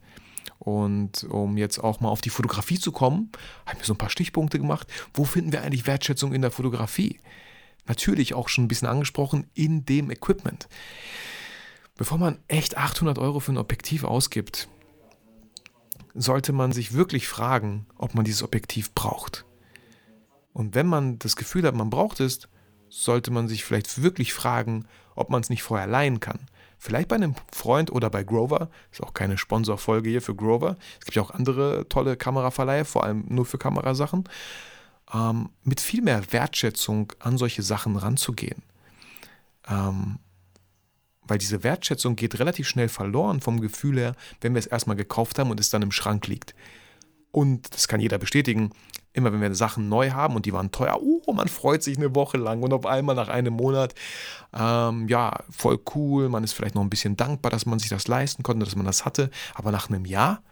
Und 0.58 1.24
um 1.24 1.56
jetzt 1.56 1.78
auch 1.78 2.00
mal 2.00 2.10
auf 2.10 2.20
die 2.20 2.30
Fotografie 2.30 2.78
zu 2.78 2.92
kommen, 2.92 3.30
habe 3.64 3.76
ich 3.76 3.80
mir 3.80 3.86
so 3.86 3.94
ein 3.94 3.98
paar 3.98 4.10
Stichpunkte 4.10 4.58
gemacht. 4.58 4.86
Wo 5.14 5.24
finden 5.24 5.52
wir 5.52 5.62
eigentlich 5.62 5.86
Wertschätzung 5.86 6.34
in 6.34 6.42
der 6.42 6.50
Fotografie? 6.50 7.18
Natürlich 7.86 8.34
auch 8.34 8.48
schon 8.48 8.64
ein 8.64 8.68
bisschen 8.68 8.88
angesprochen 8.88 9.46
in 9.54 9.86
dem 9.86 10.10
Equipment. 10.10 10.68
Bevor 11.96 12.18
man 12.18 12.38
echt 12.48 12.76
800 12.76 13.18
Euro 13.18 13.40
für 13.40 13.52
ein 13.52 13.58
Objektiv 13.58 14.04
ausgibt, 14.04 14.68
sollte 16.14 16.52
man 16.52 16.72
sich 16.72 16.92
wirklich 16.92 17.28
fragen, 17.28 17.86
ob 17.96 18.14
man 18.14 18.24
dieses 18.24 18.42
Objektiv 18.42 18.94
braucht. 18.94 19.46
Und 20.52 20.74
wenn 20.74 20.86
man 20.86 21.18
das 21.18 21.36
Gefühl 21.36 21.66
hat, 21.66 21.74
man 21.74 21.90
braucht 21.90 22.20
es, 22.20 22.48
sollte 22.88 23.30
man 23.30 23.48
sich 23.48 23.64
vielleicht 23.64 24.02
wirklich 24.02 24.34
fragen, 24.34 24.86
ob 25.14 25.30
man 25.30 25.40
es 25.40 25.50
nicht 25.50 25.62
vorher 25.62 25.86
leihen 25.86 26.20
kann. 26.20 26.40
Vielleicht 26.82 27.08
bei 27.08 27.16
einem 27.16 27.34
Freund 27.52 27.92
oder 27.92 28.08
bei 28.08 28.24
Grover. 28.24 28.70
Ist 28.90 29.02
auch 29.02 29.12
keine 29.12 29.36
Sponsorfolge 29.36 30.08
hier 30.08 30.22
für 30.22 30.34
Grover. 30.34 30.78
Es 30.98 31.04
gibt 31.04 31.14
ja 31.14 31.20
auch 31.20 31.30
andere 31.30 31.86
tolle 31.90 32.16
Kameraverleihe, 32.16 32.86
vor 32.86 33.04
allem 33.04 33.26
nur 33.28 33.44
für 33.44 33.58
Kamerasachen. 33.58 34.24
Ähm, 35.12 35.50
mit 35.62 35.82
viel 35.82 36.00
mehr 36.00 36.32
Wertschätzung 36.32 37.12
an 37.18 37.36
solche 37.36 37.62
Sachen 37.62 37.96
ranzugehen. 37.96 38.62
Ähm, 39.68 40.20
weil 41.24 41.36
diese 41.36 41.62
Wertschätzung 41.62 42.16
geht 42.16 42.38
relativ 42.38 42.66
schnell 42.66 42.88
verloren 42.88 43.42
vom 43.42 43.60
Gefühl 43.60 43.98
her, 43.98 44.16
wenn 44.40 44.54
wir 44.54 44.58
es 44.60 44.66
erstmal 44.66 44.96
gekauft 44.96 45.38
haben 45.38 45.50
und 45.50 45.60
es 45.60 45.68
dann 45.68 45.82
im 45.82 45.92
Schrank 45.92 46.28
liegt. 46.28 46.54
Und 47.30 47.74
das 47.74 47.88
kann 47.88 48.00
jeder 48.00 48.16
bestätigen, 48.16 48.70
immer 49.12 49.32
wenn 49.32 49.40
wir 49.40 49.54
Sachen 49.54 49.88
neu 49.88 50.10
haben 50.10 50.36
und 50.36 50.46
die 50.46 50.52
waren 50.52 50.70
teuer, 50.70 50.98
oh, 51.00 51.32
man 51.32 51.48
freut 51.48 51.82
sich 51.82 51.96
eine 51.96 52.14
Woche 52.14 52.36
lang 52.36 52.62
und 52.62 52.72
auf 52.72 52.86
einmal 52.86 53.14
nach 53.14 53.28
einem 53.28 53.54
Monat, 53.54 53.94
ähm, 54.56 55.08
ja, 55.08 55.38
voll 55.50 55.78
cool, 55.94 56.28
man 56.28 56.44
ist 56.44 56.52
vielleicht 56.52 56.74
noch 56.74 56.82
ein 56.82 56.90
bisschen 56.90 57.16
dankbar, 57.16 57.50
dass 57.50 57.66
man 57.66 57.78
sich 57.78 57.90
das 57.90 58.08
leisten 58.08 58.42
konnte, 58.42 58.64
dass 58.64 58.76
man 58.76 58.86
das 58.86 59.04
hatte, 59.04 59.30
aber 59.54 59.72
nach 59.72 59.88
einem 59.88 60.04
Jahr 60.04 60.42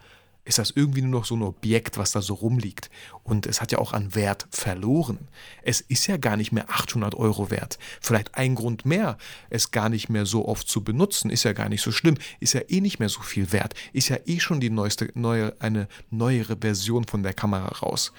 ist 0.49 0.57
das 0.57 0.71
irgendwie 0.71 1.03
nur 1.03 1.11
noch 1.11 1.25
so 1.25 1.35
ein 1.35 1.43
Objekt, 1.43 1.99
was 1.99 2.11
da 2.11 2.23
so 2.23 2.33
rumliegt. 2.33 2.89
Und 3.23 3.45
es 3.45 3.61
hat 3.61 3.71
ja 3.71 3.77
auch 3.77 3.93
an 3.93 4.15
Wert 4.15 4.47
verloren. 4.49 5.27
Es 5.61 5.79
ist 5.79 6.07
ja 6.07 6.17
gar 6.17 6.37
nicht 6.37 6.51
mehr 6.51 6.71
800 6.71 7.13
Euro 7.13 7.51
wert. 7.51 7.77
Vielleicht 8.01 8.33
ein 8.33 8.55
Grund 8.55 8.83
mehr, 8.83 9.19
es 9.51 9.69
gar 9.69 9.89
nicht 9.89 10.09
mehr 10.09 10.25
so 10.25 10.47
oft 10.47 10.67
zu 10.67 10.83
benutzen, 10.83 11.29
ist 11.29 11.43
ja 11.43 11.53
gar 11.53 11.69
nicht 11.69 11.83
so 11.83 11.91
schlimm. 11.91 12.17
Ist 12.39 12.53
ja 12.53 12.61
eh 12.67 12.81
nicht 12.81 12.97
mehr 12.97 13.09
so 13.09 13.21
viel 13.21 13.51
wert. 13.51 13.75
Ist 13.93 14.09
ja 14.09 14.17
eh 14.25 14.39
schon 14.39 14.59
die 14.59 14.71
neueste, 14.71 15.11
neue, 15.13 15.55
eine 15.59 15.87
neuere 16.09 16.57
Version 16.57 17.05
von 17.05 17.21
der 17.21 17.35
Kamera 17.35 17.67
raus. 17.67 18.11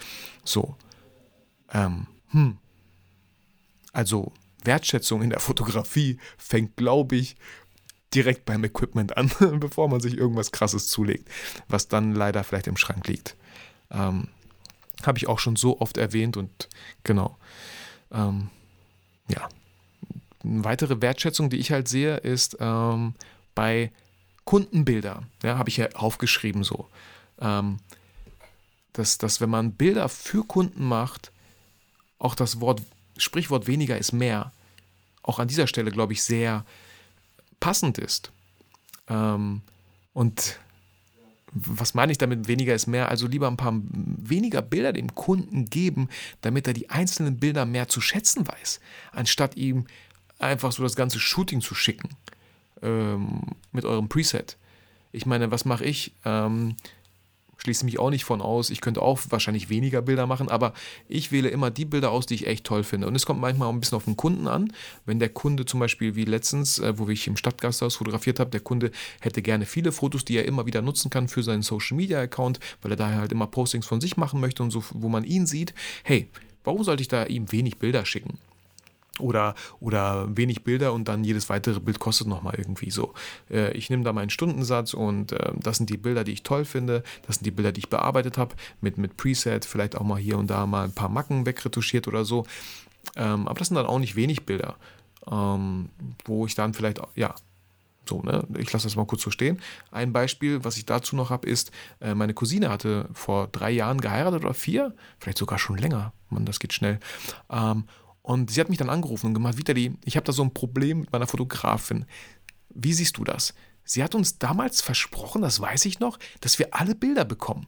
So. 0.45 0.77
Ähm, 1.73 2.07
hm. 2.29 2.59
Also 3.93 4.33
Wertschätzung 4.63 5.23
in 5.23 5.31
der 5.31 5.41
Fotografie 5.41 6.19
fängt, 6.39 6.77
glaube 6.77 7.17
ich, 7.17 7.35
direkt 8.15 8.45
beim 8.45 8.65
Equipment 8.65 9.17
an, 9.17 9.31
bevor 9.61 9.89
man 9.89 10.01
sich 10.01 10.17
irgendwas 10.17 10.53
Krasses 10.53 10.89
zulegt, 10.89 11.29
was 11.69 11.89
dann 11.89 12.15
leider 12.15 12.45
vielleicht 12.45 12.67
im 12.67 12.77
Schrank 12.77 13.07
liegt. 13.07 13.37
Ähm, 13.91 14.29
Habe 15.03 15.19
ich 15.19 15.29
auch 15.29 15.39
schon 15.39 15.57
so 15.57 15.81
oft 15.81 15.97
erwähnt 15.97 16.37
und 16.37 16.69
genau. 17.05 17.37
Ähm, 18.13 18.51
ja. 19.29 19.49
Eine 20.43 20.65
weitere 20.65 21.01
Wertschätzung, 21.03 21.51
die 21.51 21.59
ich 21.59 21.71
halt 21.71 21.89
sehe, 21.89 22.17
ist 22.17 22.57
ähm, 22.61 23.15
bei 23.55 23.93
Kundenbilder. 24.45 25.23
Ja, 25.43 25.59
habe 25.59 25.69
ich 25.69 25.77
ja 25.77 25.91
aufgeschrieben 25.93 26.65
so. 26.65 26.89
Ähm, 27.41 27.79
dass, 28.93 29.19
dass 29.19 29.41
wenn 29.41 29.51
man 29.51 29.73
Bilder 29.73 30.09
für 30.09 30.45
Kunden 30.45 30.85
macht, 30.85 31.31
auch 32.19 32.35
das 32.35 32.61
Wort, 32.61 32.83
Sprichwort 33.17 33.67
weniger 33.67 33.99
ist 33.99 34.13
mehr, 34.13 34.53
auch 35.23 35.39
an 35.39 35.49
dieser 35.49 35.67
Stelle, 35.67 35.91
glaube 35.91 36.15
ich, 36.15 36.23
sehr 36.23 36.65
passend 37.61 37.99
ist. 37.99 38.33
Ähm, 39.09 39.63
und 40.13 40.59
was 41.53 41.95
meine 41.95 42.13
ich 42.13 42.19
damit, 42.19 42.49
weniger 42.49 42.75
ist 42.75 42.87
mehr? 42.87 43.09
Also 43.09 43.27
lieber 43.27 43.49
ein 43.49 43.57
paar 43.57 43.75
weniger 43.83 44.63
Bilder 44.63 44.93
dem 44.93 45.15
Kunden 45.15 45.65
geben, 45.65 46.09
damit 46.43 46.67
er 46.67 46.75
die 46.75 46.91
einzelnen 46.91 47.39
Bilder 47.39 47.67
mehr 47.67 47.89
zu 47.89 48.01
schätzen 48.01 48.47
weiß, 48.47 48.81
anstatt 49.13 49.57
ihm 49.57 49.87
einfach 50.39 50.73
so 50.73 50.83
das 50.83 50.97
ganze 50.97 51.19
Shooting 51.19 51.61
zu 51.61 51.75
schicken 51.75 52.11
ähm, 52.83 53.43
mit 53.73 53.85
eurem 53.85 54.09
Preset. 54.09 54.57
Ich 55.13 55.27
meine, 55.27 55.51
was 55.51 55.65
mache 55.65 55.85
ich? 55.85 56.13
Ähm, 56.25 56.77
schließe 57.61 57.85
mich 57.85 57.99
auch 57.99 58.11
nicht 58.11 58.25
von 58.25 58.41
aus. 58.41 58.71
Ich 58.71 58.81
könnte 58.81 59.03
auch 59.03 59.21
wahrscheinlich 59.29 59.69
weniger 59.69 60.03
Bilder 60.03 60.27
machen, 60.27 60.49
aber 60.49 60.73
ich 61.09 61.31
wähle 61.31 61.49
immer 61.49 61.71
die 61.71 61.85
Bilder 61.85 62.11
aus, 62.11 62.27
die 62.27 62.35
ich 62.35 62.47
echt 62.47 62.65
toll 62.65 62.85
finde. 62.85 63.07
Und 63.07 63.15
es 63.15 63.27
kommt 63.27 63.41
manchmal 63.41 63.69
auch 63.69 63.73
ein 63.73 63.81
bisschen 63.81 63.97
auf 63.97 64.05
den 64.05 64.17
Kunden 64.17 64.49
an. 64.49 64.73
Wenn 65.05 65.19
der 65.19 65.29
Kunde 65.29 65.65
zum 65.67 65.81
Beispiel 65.81 66.15
wie 66.17 66.25
letztens, 66.25 66.79
äh, 66.79 66.99
wo 66.99 67.09
ich 67.09 67.27
im 67.27 67.37
Stadtgasthaus 67.37 67.97
fotografiert 67.97 68.41
habe, 68.41 68.51
der 68.51 68.61
Kunde 68.61 68.91
hätte 69.21 69.43
gerne 69.43 69.67
viele 69.67 69.93
Fotos, 69.93 70.25
die 70.25 70.37
er 70.37 70.47
immer 70.47 70.67
wieder 70.67 70.83
nutzen 70.83 71.11
kann 71.11 71.29
für 71.29 71.43
seinen 71.43 71.63
Social 71.63 71.97
Media 71.97 72.21
Account, 72.21 72.61
weil 72.83 72.93
er 72.93 72.97
daher 72.97 73.19
halt 73.19 73.33
immer 73.33 73.47
Postings 73.47 73.87
von 73.87 74.01
sich 74.01 74.17
machen 74.17 74.41
möchte 74.41 74.63
und 74.63 74.71
so, 74.71 74.83
wo 74.93 75.09
man 75.09 75.25
ihn 75.25 75.47
sieht. 75.47 75.75
Hey, 76.03 76.29
warum 76.65 76.83
sollte 76.83 77.03
ich 77.03 77.09
da 77.09 77.25
ihm 77.27 77.53
wenig 77.53 77.79
Bilder 77.79 78.05
schicken? 78.07 78.39
Oder, 79.21 79.55
oder 79.81 80.37
wenig 80.37 80.65
Bilder 80.65 80.93
und 80.93 81.09
dann 81.09 81.25
jedes 81.25 81.49
weitere 81.49 81.81
Bild 81.81 81.99
kostet 81.99 82.27
nochmal 82.27 82.55
irgendwie 82.57 82.91
so. 82.91 83.15
Äh, 83.51 83.73
ich 83.73 83.91
nehme 83.91 84.05
da 84.05 84.13
meinen 84.13 84.31
Stundensatz 84.31 84.95
und 84.95 85.33
äh, 85.33 85.53
das 85.57 85.77
sind 85.77 85.91
die 85.91 85.97
Bilder, 85.97 86.25
die 86.25 86.33
ich 86.33 86.43
toll 86.43 86.65
finde. 86.65 87.03
Das 87.27 87.37
sind 87.37 87.47
die 87.47 87.51
Bilder, 87.51 87.73
die 87.73 87.81
ich 87.81 87.89
bearbeitet 87.89 88.39
habe 88.39 88.55
mit, 88.81 88.99
mit 88.99 89.17
Preset, 89.17 89.65
vielleicht 89.65 89.97
auch 89.97 90.05
mal 90.05 90.19
hier 90.19 90.39
und 90.39 90.49
da 90.49 90.67
mal 90.67 90.85
ein 90.85 90.95
paar 90.95 91.09
Macken 91.09 91.47
wegretuschiert 91.47 92.09
oder 92.09 92.25
so. 92.25 92.47
Ähm, 93.17 93.49
aber 93.49 93.59
das 93.59 93.69
sind 93.69 93.77
dann 93.77 93.87
auch 93.87 93.99
nicht 93.99 94.17
wenig 94.17 94.47
Bilder, 94.47 94.77
ähm, 95.31 95.91
wo 96.25 96.47
ich 96.47 96.55
dann 96.55 96.75
vielleicht, 96.75 97.01
ja, 97.15 97.35
so, 98.09 98.23
ne? 98.23 98.45
Ich 98.59 98.73
lasse 98.73 98.87
das 98.87 98.97
mal 98.97 99.07
kurz 99.07 99.23
so 99.23 99.31
stehen. 99.31 99.61
Ein 99.91 100.13
Beispiel, 100.13 100.65
was 100.65 100.77
ich 100.77 100.85
dazu 100.85 101.15
noch 101.15 101.31
habe, 101.31 101.49
ist, 101.49 101.71
äh, 102.01 102.15
meine 102.15 102.35
Cousine 102.35 102.69
hatte 102.69 103.09
vor 103.13 103.47
drei 103.49 103.71
Jahren 103.71 104.01
geheiratet 104.01 104.45
oder 104.45 104.55
vier, 104.55 104.95
vielleicht 105.21 105.39
sogar 105.39 105.59
schon 105.59 105.79
länger. 105.79 106.13
Mann, 106.29 106.45
das 106.45 106.59
geht 106.59 106.73
schnell. 106.73 106.99
Ähm, 107.51 107.85
und 108.23 108.51
sie 108.51 108.61
hat 108.61 108.69
mich 108.69 108.79
dann 108.79 108.91
angerufen 108.91 109.27
und 109.27 109.35
gemacht, 109.35 109.57
Vitali, 109.57 109.97
ich 110.05 110.17
habe 110.17 110.25
da 110.25 110.33
so 110.33 110.43
ein 110.43 110.55
Problem 110.55 111.01
mit 111.01 111.13
meiner 111.13 111.27
Fotografin. 111.27 112.05
Wie 112.69 112.93
siehst 112.93 113.17
du 113.17 113.25
das? 113.25 113.55
Sie 113.85 114.03
hat 114.03 114.15
uns 114.15 114.39
damals 114.39 114.83
versprochen, 114.83 115.43
das 115.43 115.61
weiß 115.61 115.87
ich 115.87 116.01
noch, 116.01 116.19
dass 116.41 116.59
wir 116.59 116.75
alle 116.75 116.95
Bilder 116.95 117.25
bekommen. 117.25 117.67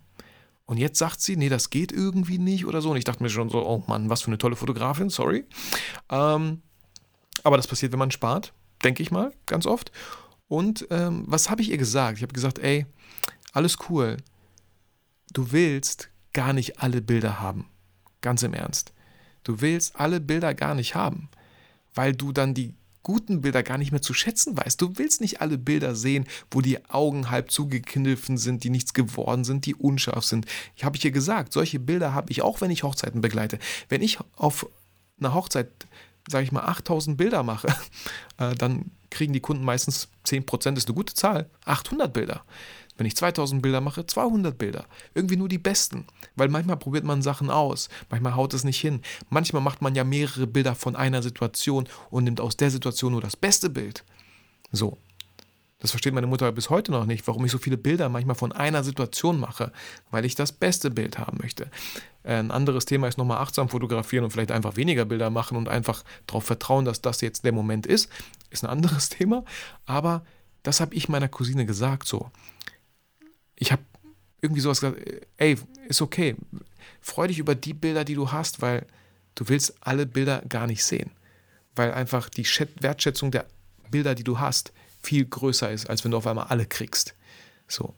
Und 0.65 0.77
jetzt 0.77 0.99
sagt 0.99 1.21
sie, 1.21 1.37
nee, 1.37 1.49
das 1.49 1.71
geht 1.71 1.91
irgendwie 1.91 2.39
nicht 2.39 2.67
oder 2.67 2.81
so. 2.81 2.91
Und 2.91 2.97
ich 2.97 3.05
dachte 3.05 3.23
mir 3.23 3.29
schon 3.29 3.51
so, 3.51 3.67
oh 3.67 3.83
Mann, 3.89 4.09
was 4.09 4.23
für 4.23 4.29
eine 4.29 4.39
tolle 4.39 4.57
Fotografin, 4.57 5.11
sorry. 5.11 5.45
Ähm, 6.09 6.63
aber 7.43 7.57
das 7.57 7.67
passiert, 7.67 7.93
wenn 7.93 7.99
man 7.99 8.11
spart, 8.11 8.53
denke 8.85 9.03
ich 9.03 9.11
mal, 9.11 9.33
ganz 9.47 9.67
oft. 9.67 9.91
Und 10.49 10.87
ähm, 10.91 11.25
was 11.27 11.51
habe 11.51 11.63
ich 11.63 11.71
ihr 11.71 11.79
gesagt? 11.79 12.19
Ich 12.19 12.23
habe 12.23 12.33
gesagt, 12.33 12.59
ey, 12.59 12.87
alles 13.53 13.79
cool. 13.89 14.19
Du 15.33 15.51
willst 15.51 16.11
gar 16.33 16.53
nicht 16.53 16.81
alle 16.81 17.03
Bilder 17.03 17.41
haben. 17.41 17.69
Ganz 18.21 18.43
im 18.43 18.55
Ernst. 18.55 18.93
Du 19.45 19.61
willst 19.61 19.99
alle 19.99 20.21
Bilder 20.21 20.55
gar 20.55 20.75
nicht 20.75 20.95
haben, 20.95 21.29
weil 21.95 22.15
du 22.15 22.33
dann 22.33 22.55
die 22.55 22.75
guten 23.03 23.41
Bilder 23.41 23.63
gar 23.63 23.79
nicht 23.79 23.93
mehr 23.93 24.03
zu 24.03 24.15
schätzen 24.15 24.57
weißt. 24.57 24.81
Du 24.81 24.97
willst 24.97 25.21
nicht 25.21 25.41
alle 25.41 25.59
Bilder 25.59 25.95
sehen, 25.95 26.27
wo 26.51 26.61
die 26.61 26.85
Augen 26.89 27.31
halb 27.31 27.51
zugekniffen 27.51 28.39
sind, 28.39 28.65
die 28.65 28.71
nichts 28.71 28.95
geworden 28.95 29.45
sind, 29.45 29.67
die 29.67 29.75
unscharf 29.75 30.25
sind. 30.25 30.47
Ich 30.77 30.85
habe 30.85 30.99
hier 30.99 31.11
gesagt, 31.11 31.53
solche 31.53 31.81
Bilder 31.81 32.15
habe 32.15 32.31
ich 32.31 32.43
auch, 32.43 32.61
wenn 32.61 32.71
ich 32.71 32.83
Hochzeiten 32.85 33.21
begleite. 33.21 33.59
Wenn 33.89 34.03
ich 34.03 34.19
auf 34.37 34.69
einer 35.19 35.35
Hochzeit, 35.35 35.69
sage 36.29 36.45
ich 36.45 36.53
mal, 36.53 36.65
8000 36.65 37.17
Bilder 37.17 37.43
mache, 37.43 37.69
äh, 38.39 38.55
dann 38.55 38.91
kriegen 39.11 39.33
die 39.33 39.41
Kunden 39.41 39.65
meistens 39.65 40.09
10%, 40.27 40.77
ist 40.77 40.89
eine 40.89 40.95
gute 40.95 41.15
Zahl, 41.15 41.51
800 41.65 42.13
Bilder. 42.13 42.45
Wenn 43.03 43.09
ich 43.09 43.17
2000 43.17 43.61
Bilder 43.61 43.81
mache, 43.81 44.07
200 44.07 44.57
Bilder. 44.57 44.85
Irgendwie 45.13 45.35
nur 45.35 45.49
die 45.49 45.59
besten. 45.59 46.05
Weil 46.37 46.49
manchmal 46.49 46.77
probiert 46.77 47.03
man 47.03 47.21
Sachen 47.21 47.51
aus, 47.51 47.89
manchmal 48.11 48.37
haut 48.37 48.55
es 48.55 48.63
nicht 48.63 48.81
hin. 48.81 49.01
Manchmal 49.29 49.61
macht 49.61 49.83
man 49.83 49.97
ja 49.97 50.05
mehrere 50.05 50.47
Bilder 50.47 50.77
von 50.77 50.95
einer 50.95 51.21
Situation 51.21 51.89
und 52.11 52.23
nimmt 52.23 52.41
aus 52.41 52.57
der 52.57 52.71
Situation 52.71 53.11
nur 53.11 53.21
das 53.21 53.35
beste 53.35 53.71
Bild. 53.71 54.05
So. 54.71 54.99
Das 55.81 55.91
versteht 55.91 56.15
meine 56.15 56.29
Mutter 56.29 56.53
bis 56.53 56.71
heute 56.71 56.93
noch 56.93 57.05
nicht, 57.05 57.27
warum 57.27 57.45
ich 57.45 57.51
so 57.51 57.59
viele 57.59 57.77
Bilder 57.77 58.09
manchmal 58.09 58.37
von 58.37 58.53
einer 58.53 58.85
Situation 58.85 59.41
mache, 59.41 59.73
weil 60.13 60.25
ich 60.25 60.37
das 60.37 60.53
beste 60.53 60.93
Bild 60.93 61.19
haben 61.19 61.39
möchte. 61.43 61.73
Ein 62.23 62.53
anderes 62.53 62.85
Thema 62.85 63.09
ist 63.09 63.19
nochmal 63.19 63.39
achtsam 63.39 63.69
fotografieren 63.69 64.23
und 64.23 64.31
vielleicht 64.31 64.53
einfach 64.53 64.77
weniger 64.77 65.07
Bilder 65.07 65.29
machen 65.29 65.57
und 65.57 65.69
einfach 65.69 66.05
darauf 66.29 66.45
vertrauen, 66.45 66.85
dass 66.85 67.01
das 67.01 67.21
jetzt 67.21 67.45
der 67.45 67.51
Moment 67.51 67.85
ist. 67.85 68.09
Ist 68.51 68.63
ein 68.63 68.71
anderes 68.71 69.09
Thema. 69.09 69.45
Aber 69.87 70.23
das 70.63 70.81
habe 70.81 70.95
ich 70.95 71.09
meiner 71.09 71.27
Cousine 71.27 71.67
gesagt 71.67 72.07
so 72.07 72.31
ich 73.57 73.73
habe 73.73 73.83
irgendwie 74.41 74.61
sowas 74.61 74.81
gesagt, 74.81 75.01
ey, 75.37 75.57
ist 75.89 76.03
okay. 76.03 76.37
Freu 77.01 77.29
dich 77.29 77.39
über 77.39 77.55
die 77.55 77.75
Bilder, 77.75 78.05
die 78.05 78.15
du 78.15 78.33
hast, 78.33 78.61
weil 78.61 78.87
du 79.35 79.49
willst 79.49 79.75
alle 79.81 80.07
Bilder 80.07 80.43
gar 80.49 80.67
nicht 80.67 80.85
sehen. 80.85 81.11
Weil 81.75 81.93
einfach 81.93 82.29
die 82.29 82.45
Wertschätzung 82.81 83.31
der 83.31 83.47
Bilder, 83.91 84.15
die 84.15 84.25
du 84.25 84.39
hast, 84.39 84.73
viel 85.03 85.25
größer 85.25 85.71
ist, 85.71 85.89
als 85.89 86.05
wenn 86.05 86.11
du 86.11 86.17
auf 86.17 86.27
einmal 86.27 86.47
alle 86.47 86.67
kriegst. 86.67 87.15
So. 87.69 87.95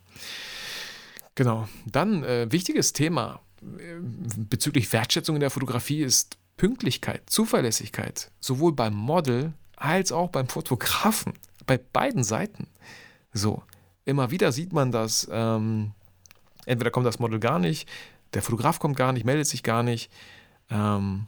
Genau. 1.34 1.68
Dann, 1.86 2.22
äh, 2.24 2.50
wichtiges 2.50 2.92
Thema 2.92 3.40
äh, 3.62 3.96
bezüglich 4.00 4.92
Wertschätzung 4.92 5.36
in 5.36 5.40
der 5.40 5.50
Fotografie 5.50 6.02
ist 6.02 6.36
Pünktlichkeit, 6.56 7.28
Zuverlässigkeit, 7.28 8.30
sowohl 8.40 8.72
beim 8.72 8.94
Model 8.94 9.52
als 9.76 10.12
auch 10.12 10.30
beim 10.30 10.48
Fotografen, 10.48 11.32
bei 11.66 11.78
beiden 11.78 12.22
Seiten. 12.22 12.68
So, 13.32 13.64
immer 14.04 14.30
wieder 14.30 14.52
sieht 14.52 14.72
man 14.72 14.92
das, 14.92 15.28
ähm, 15.30 15.92
entweder 16.66 16.90
kommt 16.90 17.06
das 17.06 17.18
Model 17.18 17.40
gar 17.40 17.58
nicht, 17.58 17.88
der 18.34 18.42
Fotograf 18.42 18.78
kommt 18.78 18.96
gar 18.96 19.12
nicht, 19.12 19.24
meldet 19.24 19.46
sich 19.46 19.62
gar 19.62 19.82
nicht. 19.82 20.10
Ähm, 20.70 21.26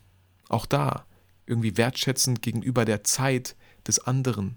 auch 0.48 0.66
da 0.66 1.04
irgendwie 1.46 1.76
wertschätzend 1.76 2.42
gegenüber 2.42 2.84
der 2.84 3.04
Zeit 3.04 3.56
des 3.86 4.00
anderen, 4.00 4.56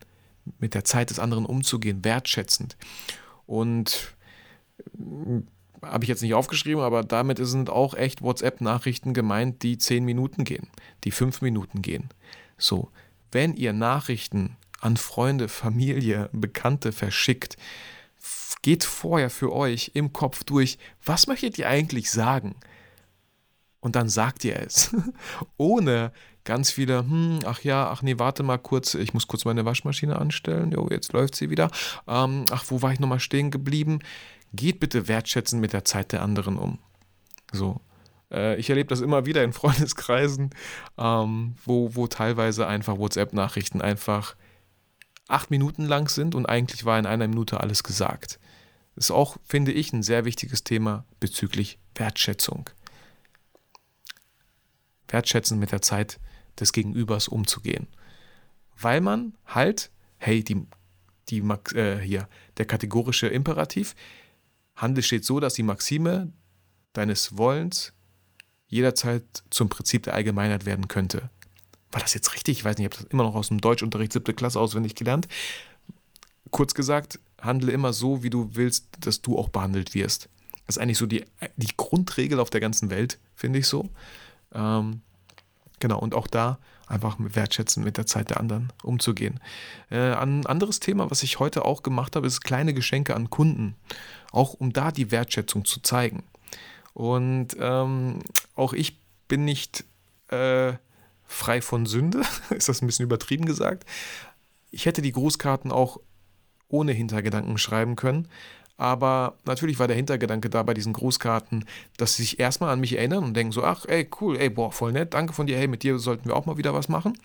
mit 0.59 0.73
der 0.73 0.83
Zeit 0.83 1.11
des 1.11 1.19
anderen 1.19 1.45
umzugehen, 1.45 2.03
wertschätzend. 2.03 2.75
Und 3.45 4.15
äh, 4.97 5.41
habe 5.81 6.03
ich 6.03 6.09
jetzt 6.09 6.21
nicht 6.21 6.33
aufgeschrieben, 6.33 6.83
aber 6.83 7.03
damit 7.03 7.39
sind 7.41 7.69
auch 7.69 7.93
echt 7.93 8.21
WhatsApp-Nachrichten 8.21 9.13
gemeint, 9.13 9.63
die 9.63 9.77
zehn 9.77 10.03
Minuten 10.03 10.43
gehen, 10.43 10.67
die 11.03 11.11
fünf 11.11 11.41
Minuten 11.41 11.81
gehen. 11.81 12.09
So, 12.57 12.89
wenn 13.31 13.53
ihr 13.53 13.71
Nachrichten 13.73 14.57
an 14.81 14.97
Freunde, 14.97 15.47
Familie, 15.47 16.29
Bekannte 16.33 16.91
verschickt, 16.91 17.55
geht 18.61 18.83
vorher 18.83 19.29
für 19.29 19.53
euch 19.53 19.91
im 19.93 20.13
Kopf 20.13 20.43
durch, 20.43 20.77
was 21.03 21.27
möchtet 21.27 21.57
ihr 21.57 21.67
eigentlich 21.67 22.11
sagen? 22.11 22.55
Und 23.79 23.95
dann 23.95 24.09
sagt 24.09 24.43
ihr 24.43 24.57
es. 24.57 24.93
Ohne 25.57 26.11
ganz 26.43 26.71
viele, 26.71 26.99
hm, 26.99 27.39
ach 27.45 27.61
ja, 27.61 27.89
ach 27.89 28.01
nee, 28.01 28.17
warte 28.17 28.43
mal 28.43 28.57
kurz, 28.57 28.95
ich 28.95 29.13
muss 29.13 29.27
kurz 29.27 29.45
meine 29.45 29.65
Waschmaschine 29.65 30.19
anstellen. 30.19 30.71
Jo, 30.71 30.87
jetzt 30.89 31.13
läuft 31.13 31.35
sie 31.35 31.49
wieder. 31.49 31.69
Ähm, 32.07 32.45
ach, 32.51 32.65
wo 32.67 32.81
war 32.81 32.91
ich 32.91 32.99
nochmal 32.99 33.19
stehen 33.19 33.51
geblieben? 33.51 33.99
Geht 34.51 34.79
bitte 34.79 35.07
wertschätzend 35.07 35.61
mit 35.61 35.73
der 35.73 35.85
Zeit 35.85 36.11
der 36.11 36.21
anderen 36.21 36.57
um. 36.57 36.79
So. 37.51 37.79
Äh, 38.31 38.59
ich 38.59 38.69
erlebe 38.69 38.89
das 38.89 39.01
immer 39.01 39.25
wieder 39.25 39.43
in 39.43 39.53
Freundeskreisen, 39.53 40.49
ähm, 40.97 41.55
wo, 41.65 41.95
wo 41.95 42.07
teilweise 42.07 42.67
einfach 42.67 42.97
WhatsApp-Nachrichten 42.97 43.81
einfach 43.81 44.35
acht 45.29 45.51
Minuten 45.51 45.85
lang 45.85 46.09
sind 46.09 46.35
und 46.35 46.47
eigentlich 46.47 46.85
war 46.85 46.99
in 46.99 47.05
einer 47.05 47.27
Minute 47.27 47.59
alles 47.59 47.83
gesagt. 47.83 48.39
Das 48.95 49.05
ist 49.05 49.11
auch, 49.11 49.37
finde 49.45 49.71
ich, 49.71 49.93
ein 49.93 50.03
sehr 50.03 50.25
wichtiges 50.25 50.63
Thema 50.63 51.05
bezüglich 51.19 51.79
Wertschätzung. 51.95 52.69
Wertschätzen 55.07 55.59
mit 55.59 55.71
der 55.71 55.81
Zeit 55.81 56.19
des 56.59 56.73
Gegenübers 56.73 57.27
umzugehen. 57.27 57.87
Weil 58.77 59.01
man 59.01 59.33
halt, 59.45 59.91
hey, 60.17 60.43
die, 60.43 60.65
die, 61.29 61.39
äh, 61.75 61.97
hier, 61.99 62.27
der 62.57 62.65
kategorische 62.65 63.27
Imperativ, 63.27 63.95
Handel 64.75 65.03
steht 65.03 65.25
so, 65.25 65.39
dass 65.39 65.53
die 65.53 65.63
Maxime 65.63 66.31
deines 66.93 67.37
Wollens 67.37 67.93
jederzeit 68.67 69.23
zum 69.49 69.69
Prinzip 69.69 70.03
der 70.03 70.13
Allgemeinheit 70.13 70.65
werden 70.65 70.87
könnte. 70.87 71.29
War 71.91 72.01
das 72.01 72.13
jetzt 72.13 72.33
richtig? 72.33 72.59
Ich 72.59 72.65
weiß 72.65 72.77
nicht, 72.77 72.87
ich 72.87 72.93
habe 72.93 73.03
das 73.03 73.11
immer 73.11 73.23
noch 73.23 73.35
aus 73.35 73.47
dem 73.47 73.61
Deutschunterricht 73.61 74.13
siebte 74.13 74.33
Klasse 74.33 74.59
auswendig 74.59 74.95
gelernt. 74.95 75.27
Kurz 76.51 76.73
gesagt, 76.73 77.19
handle 77.41 77.71
immer 77.71 77.93
so, 77.93 78.23
wie 78.23 78.29
du 78.29 78.51
willst, 78.53 78.87
dass 78.99 79.21
du 79.21 79.37
auch 79.37 79.49
behandelt 79.49 79.93
wirst. 79.93 80.29
Das 80.65 80.77
ist 80.77 80.81
eigentlich 80.81 80.97
so 80.97 81.07
die, 81.07 81.25
die 81.57 81.75
Grundregel 81.77 82.39
auf 82.39 82.49
der 82.49 82.61
ganzen 82.61 82.89
Welt, 82.89 83.19
finde 83.35 83.59
ich 83.59 83.67
so. 83.67 83.89
Ähm, 84.53 85.01
genau, 85.79 85.99
und 85.99 86.13
auch 86.13 86.27
da 86.27 86.59
einfach 86.85 87.15
Wertschätzen 87.19 87.83
mit 87.83 87.97
der 87.97 88.05
Zeit 88.05 88.31
der 88.31 88.39
anderen 88.39 88.73
umzugehen. 88.83 89.39
Äh, 89.89 90.13
ein 90.13 90.45
anderes 90.45 90.79
Thema, 90.79 91.09
was 91.09 91.23
ich 91.23 91.39
heute 91.39 91.65
auch 91.65 91.83
gemacht 91.83 92.15
habe, 92.15 92.27
ist 92.27 92.41
kleine 92.41 92.73
Geschenke 92.73 93.15
an 93.15 93.29
Kunden. 93.29 93.75
Auch 94.31 94.53
um 94.53 94.73
da 94.73 94.91
die 94.91 95.11
Wertschätzung 95.11 95.65
zu 95.65 95.81
zeigen. 95.81 96.23
Und 96.93 97.55
ähm, 97.59 98.19
auch 98.55 98.73
ich 98.73 98.99
bin 99.27 99.45
nicht 99.45 99.85
äh, 100.29 100.73
frei 101.29 101.61
von 101.61 101.85
Sünde, 101.85 102.23
ist 102.49 102.67
das 102.67 102.81
ein 102.81 102.87
bisschen 102.87 103.05
übertrieben 103.05 103.45
gesagt. 103.45 103.85
Ich 104.71 104.85
hätte 104.85 105.01
die 105.01 105.11
Grußkarten 105.11 105.71
auch 105.71 105.99
ohne 106.67 106.91
Hintergedanken 106.91 107.57
schreiben 107.57 107.95
können. 107.95 108.27
Aber 108.77 109.37
natürlich 109.45 109.77
war 109.77 109.87
der 109.87 109.97
Hintergedanke 109.97 110.49
da 110.49 110.63
bei 110.63 110.73
diesen 110.73 110.93
Grußkarten, 110.93 111.65
dass 111.97 112.15
sie 112.15 112.23
sich 112.23 112.39
erstmal 112.39 112.71
an 112.71 112.79
mich 112.79 112.97
erinnern 112.97 113.25
und 113.25 113.35
denken 113.35 113.51
so, 113.51 113.63
ach, 113.63 113.85
ey, 113.87 114.09
cool, 114.21 114.37
ey, 114.37 114.49
boah, 114.49 114.71
voll 114.71 114.93
nett, 114.93 115.13
danke 115.13 115.33
von 115.33 115.47
dir, 115.47 115.57
hey, 115.57 115.67
mit 115.67 115.83
dir 115.83 115.99
sollten 115.99 116.29
wir 116.29 116.35
auch 116.35 116.45
mal 116.45 116.57
wieder 116.57 116.73
was 116.73 116.87
machen. 116.87 117.17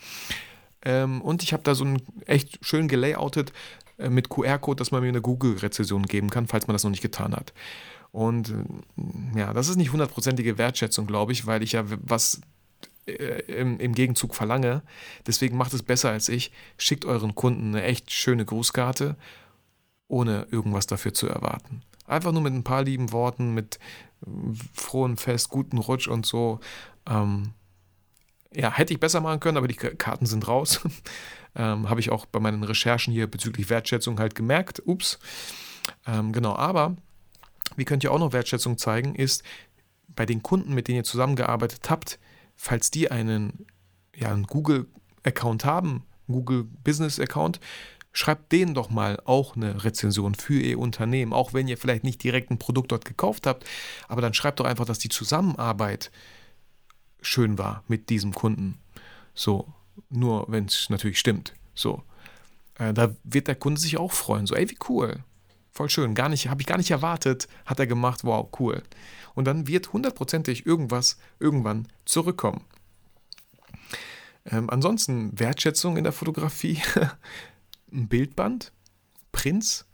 Ähm, 0.82 1.22
und 1.22 1.42
ich 1.42 1.52
habe 1.52 1.62
da 1.62 1.74
so 1.74 1.84
ein 1.84 2.02
echt 2.26 2.58
schön 2.66 2.88
gelayoutet 2.88 3.52
äh, 3.98 4.10
mit 4.10 4.30
QR-Code, 4.30 4.76
dass 4.76 4.90
man 4.90 5.02
mir 5.02 5.08
eine 5.08 5.22
Google-Rezession 5.22 6.02
geben 6.06 6.28
kann, 6.28 6.48
falls 6.48 6.66
man 6.66 6.74
das 6.74 6.82
noch 6.82 6.90
nicht 6.90 7.02
getan 7.02 7.34
hat. 7.34 7.54
Und 8.10 8.50
äh, 8.50 9.38
ja, 9.38 9.52
das 9.52 9.68
ist 9.68 9.76
nicht 9.76 9.92
hundertprozentige 9.92 10.58
Wertschätzung, 10.58 11.06
glaube 11.06 11.32
ich, 11.32 11.46
weil 11.46 11.62
ich 11.62 11.72
ja 11.72 11.84
was 12.02 12.40
äh, 13.06 13.40
im, 13.52 13.78
im, 13.78 13.94
Gegenzug 13.94 14.34
verlange. 14.34 14.82
Deswegen 15.26 15.56
macht 15.56 15.74
es 15.74 15.82
besser 15.82 16.10
als 16.10 16.28
ich. 16.28 16.52
Schickt 16.78 17.04
euren 17.04 17.34
Kunden 17.34 17.74
eine 17.74 17.82
echt 17.82 18.10
schöne 18.10 18.44
Grußkarte, 18.44 19.16
ohne 20.08 20.46
irgendwas 20.50 20.86
dafür 20.86 21.14
zu 21.14 21.28
erwarten. 21.28 21.82
Einfach 22.06 22.32
nur 22.32 22.42
mit 22.42 22.52
ein 22.52 22.64
paar 22.64 22.82
lieben 22.82 23.12
Worten, 23.12 23.54
mit 23.54 23.78
äh, 24.26 24.30
frohem 24.72 25.16
Fest, 25.16 25.48
guten 25.48 25.78
Rutsch 25.78 26.08
und 26.08 26.26
so. 26.26 26.60
Ähm, 27.08 27.52
ja, 28.54 28.72
hätte 28.72 28.92
ich 28.92 29.00
besser 29.00 29.20
machen 29.20 29.40
können, 29.40 29.56
aber 29.56 29.68
die 29.68 29.74
Karten 29.74 30.26
sind 30.26 30.46
raus. 30.46 30.80
ähm, 31.56 31.88
Habe 31.88 32.00
ich 32.00 32.10
auch 32.10 32.26
bei 32.26 32.40
meinen 32.40 32.62
Recherchen 32.62 33.12
hier 33.12 33.26
bezüglich 33.26 33.68
Wertschätzung 33.68 34.18
halt 34.18 34.34
gemerkt. 34.34 34.82
Ups. 34.86 35.18
Ähm, 36.06 36.32
genau, 36.32 36.54
aber 36.56 36.96
wie 37.76 37.84
könnt 37.84 38.04
ihr 38.04 38.12
auch 38.12 38.18
noch 38.18 38.32
Wertschätzung 38.32 38.78
zeigen, 38.78 39.14
ist 39.14 39.42
bei 40.08 40.26
den 40.26 40.42
Kunden, 40.42 40.74
mit 40.74 40.88
denen 40.88 40.98
ihr 40.98 41.04
zusammengearbeitet 41.04 41.90
habt, 41.90 42.18
falls 42.56 42.90
die 42.90 43.10
einen, 43.10 43.66
ja, 44.14 44.30
einen 44.30 44.44
Google-Account 44.44 45.64
haben, 45.64 46.04
Google 46.26 46.64
Business-Account, 46.84 47.60
schreibt 48.12 48.52
denen 48.52 48.74
doch 48.74 48.90
mal 48.90 49.20
auch 49.24 49.56
eine 49.56 49.84
Rezension 49.84 50.34
für 50.34 50.60
ihr 50.60 50.78
Unternehmen, 50.78 51.32
auch 51.32 51.52
wenn 51.52 51.68
ihr 51.68 51.76
vielleicht 51.76 52.04
nicht 52.04 52.22
direkt 52.22 52.50
ein 52.50 52.58
Produkt 52.58 52.92
dort 52.92 53.04
gekauft 53.04 53.46
habt, 53.46 53.64
aber 54.08 54.22
dann 54.22 54.34
schreibt 54.34 54.60
doch 54.60 54.66
einfach, 54.66 54.86
dass 54.86 55.00
die 55.00 55.08
Zusammenarbeit 55.08 56.12
schön 57.20 57.58
war 57.58 57.82
mit 57.88 58.10
diesem 58.10 58.32
Kunden. 58.32 58.78
So, 59.34 59.72
nur 60.10 60.46
wenn 60.48 60.66
es 60.66 60.88
natürlich 60.90 61.18
stimmt. 61.18 61.54
So, 61.74 62.04
äh, 62.78 62.94
da 62.94 63.14
wird 63.24 63.48
der 63.48 63.56
Kunde 63.56 63.80
sich 63.80 63.96
auch 63.96 64.12
freuen. 64.12 64.46
So, 64.46 64.54
ey, 64.54 64.70
wie 64.70 64.78
cool. 64.88 65.24
Voll 65.74 65.90
schön. 65.90 66.14
Gar 66.14 66.28
nicht, 66.28 66.48
habe 66.48 66.60
ich 66.62 66.68
gar 66.68 66.78
nicht 66.78 66.92
erwartet. 66.92 67.48
Hat 67.66 67.80
er 67.80 67.88
gemacht. 67.88 68.22
Wow, 68.22 68.48
cool. 68.60 68.82
Und 69.34 69.46
dann 69.46 69.66
wird 69.66 69.92
hundertprozentig 69.92 70.66
irgendwas 70.66 71.18
irgendwann 71.40 71.88
zurückkommen. 72.04 72.64
Ähm, 74.46 74.70
ansonsten 74.70 75.38
Wertschätzung 75.38 75.96
in 75.96 76.04
der 76.04 76.12
Fotografie. 76.12 76.80
Ein 77.92 78.06
Bildband, 78.06 78.72
Prinz, 79.32 79.86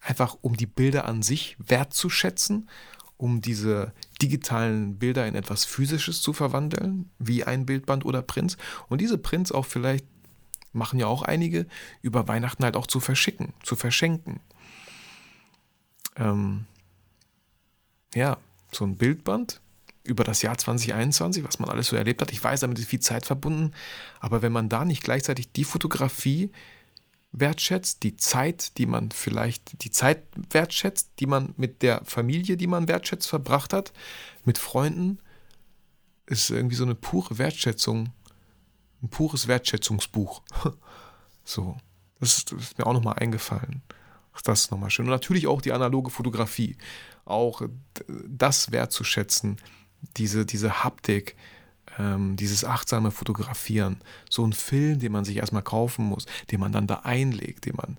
einfach 0.00 0.36
um 0.40 0.56
die 0.56 0.66
Bilder 0.66 1.04
an 1.04 1.22
sich 1.22 1.56
wertzuschätzen, 1.58 2.68
um 3.16 3.40
diese 3.40 3.92
digitalen 4.20 4.98
Bilder 4.98 5.26
in 5.26 5.36
etwas 5.36 5.64
Physisches 5.64 6.20
zu 6.20 6.32
verwandeln, 6.32 7.10
wie 7.18 7.42
ein 7.42 7.66
Bildband 7.66 8.04
oder 8.04 8.22
Prinz. 8.22 8.56
Und 8.88 9.00
diese 9.00 9.18
Prints 9.18 9.50
auch 9.50 9.66
vielleicht, 9.66 10.06
machen 10.72 11.00
ja 11.00 11.08
auch 11.08 11.22
einige, 11.22 11.66
über 12.00 12.28
Weihnachten 12.28 12.62
halt 12.62 12.76
auch 12.76 12.86
zu 12.86 13.00
verschicken, 13.00 13.54
zu 13.64 13.74
verschenken 13.74 14.40
ähm, 16.18 16.66
ja, 18.14 18.38
so 18.72 18.84
ein 18.84 18.96
Bildband 18.96 19.60
über 20.04 20.24
das 20.24 20.42
Jahr 20.42 20.56
2021, 20.56 21.44
was 21.44 21.58
man 21.58 21.68
alles 21.68 21.88
so 21.88 21.96
erlebt 21.96 22.20
hat. 22.20 22.32
Ich 22.32 22.42
weiß, 22.42 22.60
damit 22.60 22.78
ist 22.78 22.88
viel 22.88 23.00
Zeit 23.00 23.26
verbunden, 23.26 23.72
aber 24.20 24.42
wenn 24.42 24.52
man 24.52 24.68
da 24.68 24.84
nicht 24.84 25.04
gleichzeitig 25.04 25.52
die 25.52 25.64
Fotografie 25.64 26.50
wertschätzt, 27.32 28.02
die 28.02 28.16
Zeit, 28.16 28.78
die 28.78 28.86
man 28.86 29.10
vielleicht, 29.10 29.82
die 29.82 29.90
Zeit 29.90 30.22
wertschätzt, 30.50 31.10
die 31.20 31.26
man 31.26 31.52
mit 31.56 31.82
der 31.82 32.02
Familie, 32.04 32.56
die 32.56 32.66
man 32.66 32.88
wertschätzt, 32.88 33.28
verbracht 33.28 33.72
hat, 33.72 33.92
mit 34.44 34.56
Freunden, 34.56 35.18
ist 36.26 36.50
irgendwie 36.50 36.76
so 36.76 36.84
eine 36.84 36.94
pure 36.94 37.38
Wertschätzung, 37.38 38.12
ein 39.02 39.08
pures 39.08 39.46
Wertschätzungsbuch. 39.46 40.42
so, 41.44 41.76
das 42.18 42.38
ist, 42.38 42.52
das 42.52 42.60
ist 42.60 42.78
mir 42.78 42.86
auch 42.86 42.94
nochmal 42.94 43.18
eingefallen. 43.18 43.82
Das 44.42 44.60
ist 44.60 44.70
nochmal 44.70 44.90
schön. 44.90 45.06
Und 45.06 45.12
natürlich 45.12 45.46
auch 45.46 45.60
die 45.60 45.72
analoge 45.72 46.10
Fotografie. 46.10 46.76
Auch 47.24 47.62
das 48.26 48.72
wertzuschätzen, 48.72 49.56
diese, 50.16 50.46
diese 50.46 50.84
Haptik, 50.84 51.36
ähm, 51.98 52.36
dieses 52.36 52.64
achtsame 52.64 53.10
Fotografieren. 53.10 54.00
So 54.30 54.46
ein 54.46 54.52
Film, 54.52 54.98
den 54.98 55.12
man 55.12 55.24
sich 55.24 55.36
erstmal 55.36 55.62
kaufen 55.62 56.04
muss, 56.04 56.26
den 56.50 56.60
man 56.60 56.72
dann 56.72 56.86
da 56.86 57.00
einlegt, 57.04 57.66
den 57.66 57.76
man 57.76 57.98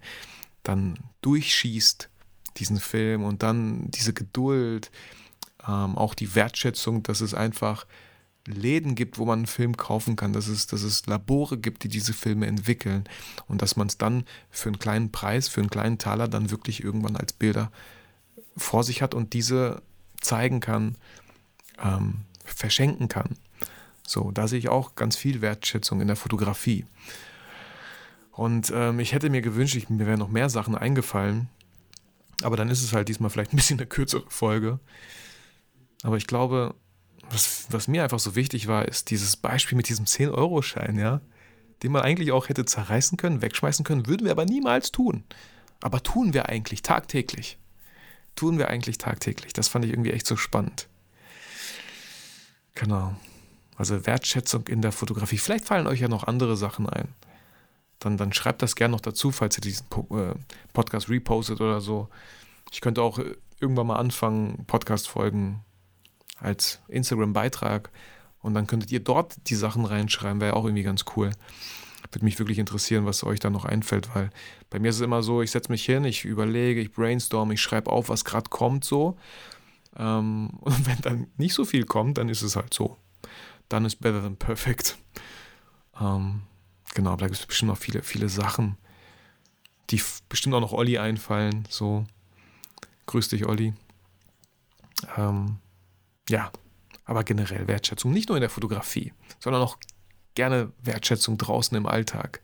dann 0.63 0.99
durchschießt, 1.21 2.10
diesen 2.58 2.80
Film 2.80 3.23
und 3.23 3.43
dann 3.43 3.89
diese 3.91 4.13
Geduld, 4.13 4.91
ähm, 5.67 5.97
auch 5.97 6.15
die 6.15 6.36
Wertschätzung, 6.36 7.04
dass 7.04 7.21
es 7.21 7.34
einfach 7.34 7.86
Läden 8.50 8.96
gibt, 8.96 9.18
wo 9.18 9.26
man 9.26 9.40
einen 9.40 9.48
Film 9.48 9.78
kaufen 9.78 10.16
kann, 10.16 10.34
dass 10.34 10.48
es, 10.48 10.68
dass 10.68 10.82
es 10.84 11.06
Labore 11.06 11.58
gibt, 11.58 11.84
die 11.84 11.88
diese 11.88 12.14
Filme 12.14 12.48
entwickeln 12.48 13.04
und 13.48 13.62
dass 13.62 13.76
man 13.76 13.88
es 13.88 13.98
dann 13.98 14.26
für 14.50 14.70
einen 14.70 14.80
kleinen 14.80 15.12
Preis, 15.12 15.48
für 15.48 15.62
einen 15.62 15.70
kleinen 15.70 15.98
Taler 15.98 16.28
dann 16.28 16.52
wirklich 16.52 16.84
irgendwann 16.84 17.16
als 17.16 17.34
Bilder 17.34 17.72
vor 18.58 18.84
sich 18.84 19.02
hat 19.02 19.14
und 19.14 19.34
diese 19.34 19.82
zeigen 20.22 20.60
kann, 20.60 20.96
ähm, 21.82 22.22
verschenken 22.44 23.08
kann. 23.08 23.38
So, 24.06 24.32
da 24.32 24.48
sehe 24.48 24.60
ich 24.60 24.70
auch 24.70 24.96
ganz 24.96 25.16
viel 25.16 25.42
Wertschätzung 25.42 26.02
in 26.02 26.08
der 26.08 26.16
Fotografie. 26.16 26.86
Und 28.32 28.72
ähm, 28.74 29.00
ich 29.00 29.14
hätte 29.14 29.30
mir 29.30 29.42
gewünscht, 29.42 29.76
ich, 29.76 29.90
mir 29.90 30.08
wären 30.08 30.20
noch 30.20 30.30
mehr 30.30 30.50
Sachen 30.50 30.76
eingefallen. 30.76 31.50
Aber 32.42 32.58
dann 32.58 32.70
ist 32.70 32.82
es 32.82 32.94
halt 32.94 33.10
diesmal 33.10 33.30
vielleicht 33.30 33.54
ein 33.54 33.58
bisschen 33.58 33.80
eine 33.80 33.88
kürzere 33.88 34.24
Folge. 34.30 34.80
Aber 36.04 36.18
ich 36.18 36.26
glaube, 36.26 36.74
was, 37.30 37.68
was 37.70 37.88
mir 37.88 38.04
einfach 38.04 38.20
so 38.20 38.36
wichtig 38.36 38.68
war, 38.68 38.88
ist 38.88 39.10
dieses 39.10 39.38
Beispiel 39.38 39.76
mit 39.76 39.89
diesem 39.89 40.06
10-Euro-Schein, 40.06 40.98
ja, 40.98 41.22
den 41.84 41.92
man 41.92 42.02
eigentlich 42.02 42.32
auch 42.32 42.50
hätte 42.50 42.65
zerreißen 42.65 43.18
können, 43.18 43.42
wegschmeißen 43.42 43.86
können, 43.86 44.08
würden 44.08 44.26
wir 44.26 44.32
aber 44.32 44.46
niemals 44.46 44.92
tun. 44.92 45.24
Aber 45.82 46.04
tun 46.04 46.34
wir 46.34 46.50
eigentlich 46.50 46.82
tagtäglich. 46.82 47.58
Tun 48.36 48.58
wir 48.58 48.70
eigentlich 48.70 48.98
tagtäglich. 48.98 49.54
Das 49.54 49.68
fand 49.68 49.86
ich 49.86 49.92
irgendwie 49.92 50.12
echt 50.12 50.28
so 50.28 50.36
spannend. 50.36 50.88
Genau. 52.76 53.15
Also 53.78 54.06
Wertschätzung 54.06 54.68
in 54.68 54.82
der 54.82 54.92
Fotografie. 54.92 55.38
Vielleicht 55.38 55.65
fallen 55.65 55.88
euch 55.88 56.02
ja 56.02 56.10
noch 56.10 56.26
andere 56.26 56.58
Sachen 56.58 56.89
ein. 56.89 57.08
Dann, 58.00 58.18
dann 58.18 58.34
schreibt 58.34 58.62
das 58.62 58.76
gerne 58.76 58.94
noch 58.94 59.02
dazu, 59.02 59.32
falls 59.32 59.58
ihr 59.58 59.62
diesen 59.62 59.88
äh, 60.12 60.34
Podcast 60.74 61.10
repostet 61.10 61.62
oder 61.62 61.82
so. 61.82 62.10
Ich 62.72 62.82
könnte 62.82 63.02
auch 63.02 63.20
äh, 63.20 63.36
irgendwann 63.60 63.88
mal 63.88 63.98
anfangen, 63.98 64.65
Podcast-Folgen 64.68 65.63
als 66.39 66.80
Instagram-Beitrag 66.88 67.89
und 68.41 68.54
dann 68.54 68.67
könntet 68.67 68.91
ihr 68.91 69.02
dort 69.02 69.36
die 69.49 69.56
Sachen 69.56 69.86
reinschreiben, 69.86 70.41
wäre 70.41 70.56
auch 70.56 70.65
irgendwie 70.65 70.84
ganz 70.84 71.06
cool. 71.15 71.32
Würde 72.12 72.25
mich 72.25 72.39
wirklich 72.39 72.60
interessieren, 72.60 73.06
was 73.06 73.23
euch 73.23 73.39
da 73.39 73.49
noch 73.49 73.65
einfällt, 73.65 74.15
weil 74.15 74.30
bei 74.69 74.80
mir 74.80 74.89
ist 74.89 74.95
es 74.95 75.02
immer 75.02 75.21
so, 75.21 75.41
ich 75.41 75.52
setze 75.52 75.71
mich 75.71 75.86
hin, 75.86 76.06
ich 76.06 76.25
überlege, 76.25 76.82
ich 76.82 76.91
brainstorm, 76.91 77.52
ich 77.52 77.62
schreibe 77.62 77.91
auf, 77.91 78.10
was 78.10 78.25
gerade 78.25 78.49
kommt 78.49 78.86
so. 78.86 79.17
Ähm, 79.97 80.49
und 80.62 80.88
wenn 80.88 80.99
dann 81.02 81.28
nicht 81.38 81.54
so 81.54 81.65
viel 81.65 81.86
kommt, 81.86 82.17
dann 82.17 82.30
ist 82.30 82.41
es 82.41 82.56
halt 82.56 82.73
so. 82.73 82.97
Dann 83.67 83.86
ist 83.86 83.97
better 83.97 84.21
than 84.21 84.38
perfect. 84.38 84.97
Ähm, 85.99 86.41
genau, 86.95 87.15
da 87.15 87.28
gibt 87.28 87.39
es 87.39 87.45
bestimmt 87.45 87.69
noch 87.69 87.78
viele, 87.78 88.02
viele 88.02 88.30
Sachen, 88.30 88.78
die 89.89 90.02
bestimmt 90.30 90.56
auch 90.56 90.62
noch 90.62 90.73
Olli 90.73 90.97
einfallen. 90.97 91.67
So, 91.69 92.06
grüß 93.08 93.28
dich, 93.30 93.45
Olli. 93.45 93.73
Ähm, 95.17 95.58
ja, 96.30 96.52
aber 97.06 97.24
generell 97.24 97.68
Wertschätzung, 97.68 98.12
nicht 98.12 98.30
nur 98.30 98.38
in 98.38 98.42
der 98.42 98.50
Fotografie, 98.50 99.13
sondern 99.39 99.62
auch 99.62 99.78
gerne 100.36 100.72
Wertschätzung 100.82 101.38
draußen 101.38 101.76
im 101.76 101.86
Alltag 101.86 102.42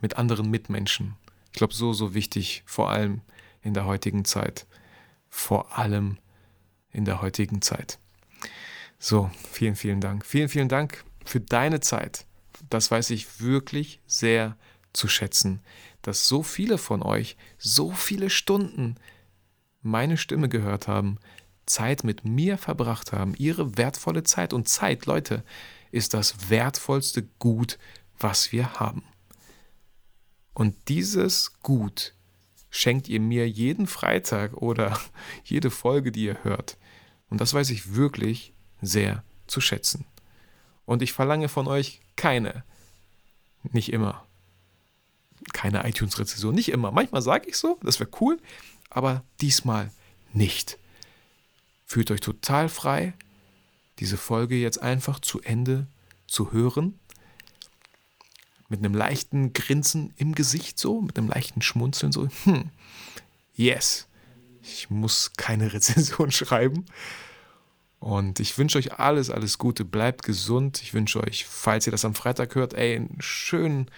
mit 0.00 0.16
anderen 0.16 0.50
Mitmenschen. 0.50 1.16
Ich 1.52 1.58
glaube, 1.58 1.74
so, 1.74 1.92
so 1.92 2.14
wichtig, 2.14 2.62
vor 2.66 2.90
allem 2.90 3.22
in 3.62 3.74
der 3.74 3.84
heutigen 3.84 4.24
Zeit. 4.24 4.66
Vor 5.28 5.76
allem 5.76 6.18
in 6.92 7.04
der 7.04 7.20
heutigen 7.20 7.62
Zeit. 7.62 7.98
So, 8.98 9.30
vielen, 9.50 9.76
vielen 9.76 10.00
Dank. 10.00 10.24
Vielen, 10.24 10.48
vielen 10.48 10.68
Dank 10.68 11.04
für 11.24 11.40
deine 11.40 11.80
Zeit. 11.80 12.26
Das 12.70 12.90
weiß 12.90 13.10
ich 13.10 13.40
wirklich 13.40 14.00
sehr 14.06 14.56
zu 14.92 15.08
schätzen, 15.08 15.60
dass 16.02 16.28
so 16.28 16.42
viele 16.42 16.78
von 16.78 17.02
euch 17.02 17.36
so 17.58 17.90
viele 17.90 18.30
Stunden 18.30 18.96
meine 19.82 20.16
Stimme 20.16 20.48
gehört 20.48 20.88
haben, 20.88 21.18
Zeit 21.66 22.04
mit 22.04 22.24
mir 22.24 22.58
verbracht 22.58 23.12
haben, 23.12 23.34
ihre 23.36 23.76
wertvolle 23.76 24.22
Zeit. 24.22 24.52
Und 24.52 24.68
Zeit, 24.68 25.06
Leute, 25.06 25.44
ist 25.90 26.14
das 26.14 26.50
wertvollste 26.50 27.24
Gut, 27.38 27.78
was 28.18 28.52
wir 28.52 28.74
haben. 28.74 29.02
Und 30.54 30.74
dieses 30.88 31.60
Gut 31.60 32.14
schenkt 32.70 33.08
ihr 33.08 33.20
mir 33.20 33.48
jeden 33.48 33.86
Freitag 33.86 34.54
oder 34.54 34.98
jede 35.44 35.70
Folge, 35.70 36.12
die 36.12 36.24
ihr 36.24 36.44
hört. 36.44 36.76
Und 37.28 37.40
das 37.40 37.52
weiß 37.52 37.70
ich 37.70 37.94
wirklich 37.94 38.54
sehr 38.80 39.24
zu 39.46 39.60
schätzen. 39.60 40.04
Und 40.84 41.02
ich 41.02 41.12
verlange 41.12 41.48
von 41.48 41.66
euch 41.66 42.00
keine, 42.14 42.64
nicht 43.64 43.92
immer, 43.92 44.24
keine 45.52 45.86
iTunes-Rezession, 45.88 46.54
nicht 46.54 46.70
immer. 46.70 46.92
Manchmal 46.92 47.22
sage 47.22 47.48
ich 47.48 47.56
so, 47.56 47.78
das 47.82 47.98
wäre 47.98 48.10
cool, 48.20 48.38
aber 48.88 49.24
diesmal 49.40 49.90
nicht. 50.32 50.78
Fühlt 51.86 52.10
euch 52.10 52.20
total 52.20 52.68
frei, 52.68 53.14
diese 54.00 54.16
Folge 54.16 54.56
jetzt 54.56 54.82
einfach 54.82 55.20
zu 55.20 55.40
Ende 55.40 55.86
zu 56.26 56.52
hören. 56.52 56.98
Mit 58.68 58.80
einem 58.80 58.94
leichten 58.94 59.52
Grinsen 59.52 60.12
im 60.16 60.34
Gesicht 60.34 60.80
so, 60.80 61.00
mit 61.00 61.16
einem 61.16 61.28
leichten 61.28 61.62
Schmunzeln 61.62 62.10
so. 62.10 62.28
Hm, 62.42 62.70
yes, 63.54 64.08
ich 64.62 64.90
muss 64.90 65.32
keine 65.36 65.72
Rezension 65.72 66.32
schreiben. 66.32 66.86
Und 68.00 68.40
ich 68.40 68.58
wünsche 68.58 68.78
euch 68.78 68.98
alles, 68.98 69.30
alles 69.30 69.56
Gute. 69.56 69.84
Bleibt 69.84 70.24
gesund. 70.24 70.82
Ich 70.82 70.92
wünsche 70.92 71.22
euch, 71.22 71.46
falls 71.46 71.86
ihr 71.86 71.92
das 71.92 72.04
am 72.04 72.14
Freitag 72.14 72.54
hört, 72.56 72.74
ey, 72.74 72.96
einen 72.96 73.16
schönen 73.20 73.90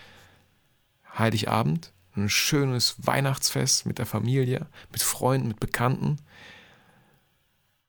Heiligabend, 1.19 1.93
ein 2.17 2.29
schönes 2.29 2.97
Weihnachtsfest 2.99 3.87
mit 3.87 3.99
der 3.99 4.07
Familie, 4.07 4.67
mit 4.93 5.03
Freunden, 5.03 5.49
mit 5.49 5.59
Bekannten. 5.59 6.19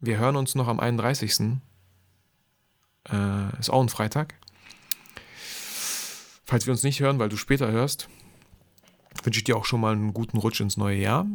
Wir 0.01 0.17
hören 0.17 0.37
uns 0.37 0.55
noch 0.55 0.69
am 0.69 0.79
31. 0.79 1.59
Äh, 3.09 3.59
ist 3.59 3.69
auch 3.69 3.81
ein 3.81 3.89
Freitag. 3.89 4.35
Falls 6.45 6.65
wir 6.65 6.71
uns 6.71 6.83
nicht 6.83 7.01
hören, 7.01 7.19
weil 7.19 7.27
du 7.27 7.35
später 7.35 7.69
hörst, 7.69 8.07
wünsche 9.23 9.39
ich 9.39 9.43
dir 9.43 9.57
auch 9.57 9.65
schon 9.65 9.81
mal 9.81 9.91
einen 9.91 10.13
guten 10.13 10.37
Rutsch 10.37 10.61
ins 10.61 10.77
neue 10.77 10.97
Jahr. 10.97 11.27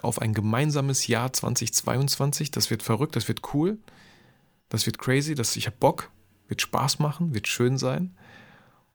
Auf 0.00 0.20
ein 0.20 0.32
gemeinsames 0.32 1.08
Jahr 1.08 1.30
2022. 1.30 2.50
Das 2.50 2.70
wird 2.70 2.82
verrückt, 2.82 3.16
das 3.16 3.28
wird 3.28 3.52
cool. 3.52 3.78
Das 4.70 4.86
wird 4.86 4.98
crazy, 4.98 5.34
das, 5.34 5.54
ich 5.56 5.66
habe 5.66 5.76
Bock. 5.78 6.10
Wird 6.48 6.62
Spaß 6.62 7.00
machen, 7.00 7.34
wird 7.34 7.48
schön 7.48 7.76
sein. 7.76 8.16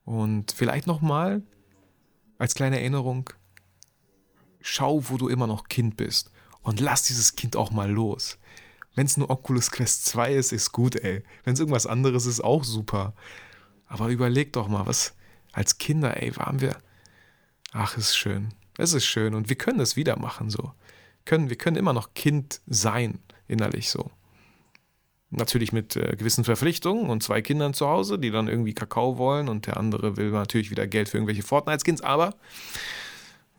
Und 0.04 0.52
vielleicht 0.52 0.88
nochmal 0.88 1.44
als 2.40 2.56
kleine 2.56 2.80
Erinnerung, 2.80 3.30
schau, 4.62 5.10
wo 5.10 5.18
du 5.18 5.30
immer 5.30 5.46
noch 5.46 5.68
Kind 5.68 5.96
bist. 5.96 6.32
Und 6.64 6.80
lass 6.80 7.04
dieses 7.04 7.36
Kind 7.36 7.56
auch 7.56 7.70
mal 7.70 7.90
los. 7.90 8.40
Wenn 8.96 9.06
es 9.06 9.18
nur 9.18 9.30
Oculus 9.30 9.72
Quest 9.72 10.06
2 10.06 10.34
ist, 10.34 10.54
ist 10.54 10.72
gut, 10.72 10.96
ey. 10.96 11.24
Wenn 11.44 11.54
es 11.54 11.60
irgendwas 11.60 11.86
anderes 11.86 12.26
ist, 12.26 12.44
auch 12.44 12.64
super. 12.64 13.14
Aber 13.88 14.08
überleg 14.08 14.54
doch 14.54 14.68
mal, 14.68 14.86
was 14.86 15.16
als 15.52 15.78
Kinder, 15.78 16.22
ey, 16.22 16.36
waren 16.38 16.62
wir. 16.62 16.78
Ach, 17.72 17.98
ist 17.98 18.16
schön. 18.16 18.54
Es 18.78 18.94
ist 18.94 19.06
schön. 19.06 19.36
Und 19.36 19.50
wir 19.50 19.58
können 19.58 19.80
das 19.80 19.96
wieder 19.96 20.18
machen, 20.18 20.50
so. 20.50 20.72
Können, 21.26 21.50
wir 21.50 21.58
können 21.58 21.76
immer 21.76 21.94
noch 21.94 22.14
Kind 22.14 22.62
sein, 22.68 23.20
innerlich 23.48 23.90
so. 23.90 24.12
Natürlich 25.30 25.74
mit 25.74 25.96
äh, 25.96 26.16
gewissen 26.16 26.46
Verpflichtungen 26.46 27.10
und 27.10 27.24
zwei 27.24 27.42
Kindern 27.42 27.74
zu 27.74 27.88
Hause, 27.88 28.18
die 28.18 28.32
dann 28.32 28.48
irgendwie 28.48 28.74
Kakao 28.74 29.18
wollen 29.18 29.50
und 29.50 29.66
der 29.66 29.78
andere 29.78 30.18
will 30.18 30.32
natürlich 30.32 30.72
wieder 30.72 30.88
Geld 30.88 31.10
für 31.10 31.18
irgendwelche 31.18 31.44
Fortnite-Skins, 31.44 32.02
aber 32.02 32.36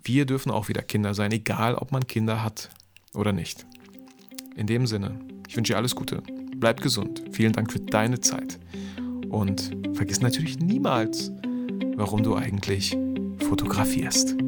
wir 0.02 0.24
dürfen 0.24 0.52
auch 0.52 0.68
wieder 0.68 0.82
Kinder 0.82 1.12
sein, 1.12 1.32
egal 1.32 1.74
ob 1.74 1.90
man 1.92 2.06
Kinder 2.06 2.42
hat 2.42 2.70
oder 3.12 3.32
nicht. 3.32 3.66
In 4.56 4.66
dem 4.66 4.86
Sinne, 4.86 5.18
ich 5.48 5.56
wünsche 5.56 5.74
dir 5.74 5.76
alles 5.76 5.94
Gute. 5.94 6.22
Bleib 6.56 6.80
gesund. 6.80 7.22
Vielen 7.30 7.52
Dank 7.52 7.70
für 7.70 7.80
deine 7.80 8.20
Zeit. 8.20 8.58
Und 9.28 9.76
vergiss 9.92 10.20
natürlich 10.20 10.58
niemals, 10.58 11.30
warum 11.96 12.22
du 12.22 12.34
eigentlich 12.34 12.96
fotografierst. 13.38 14.45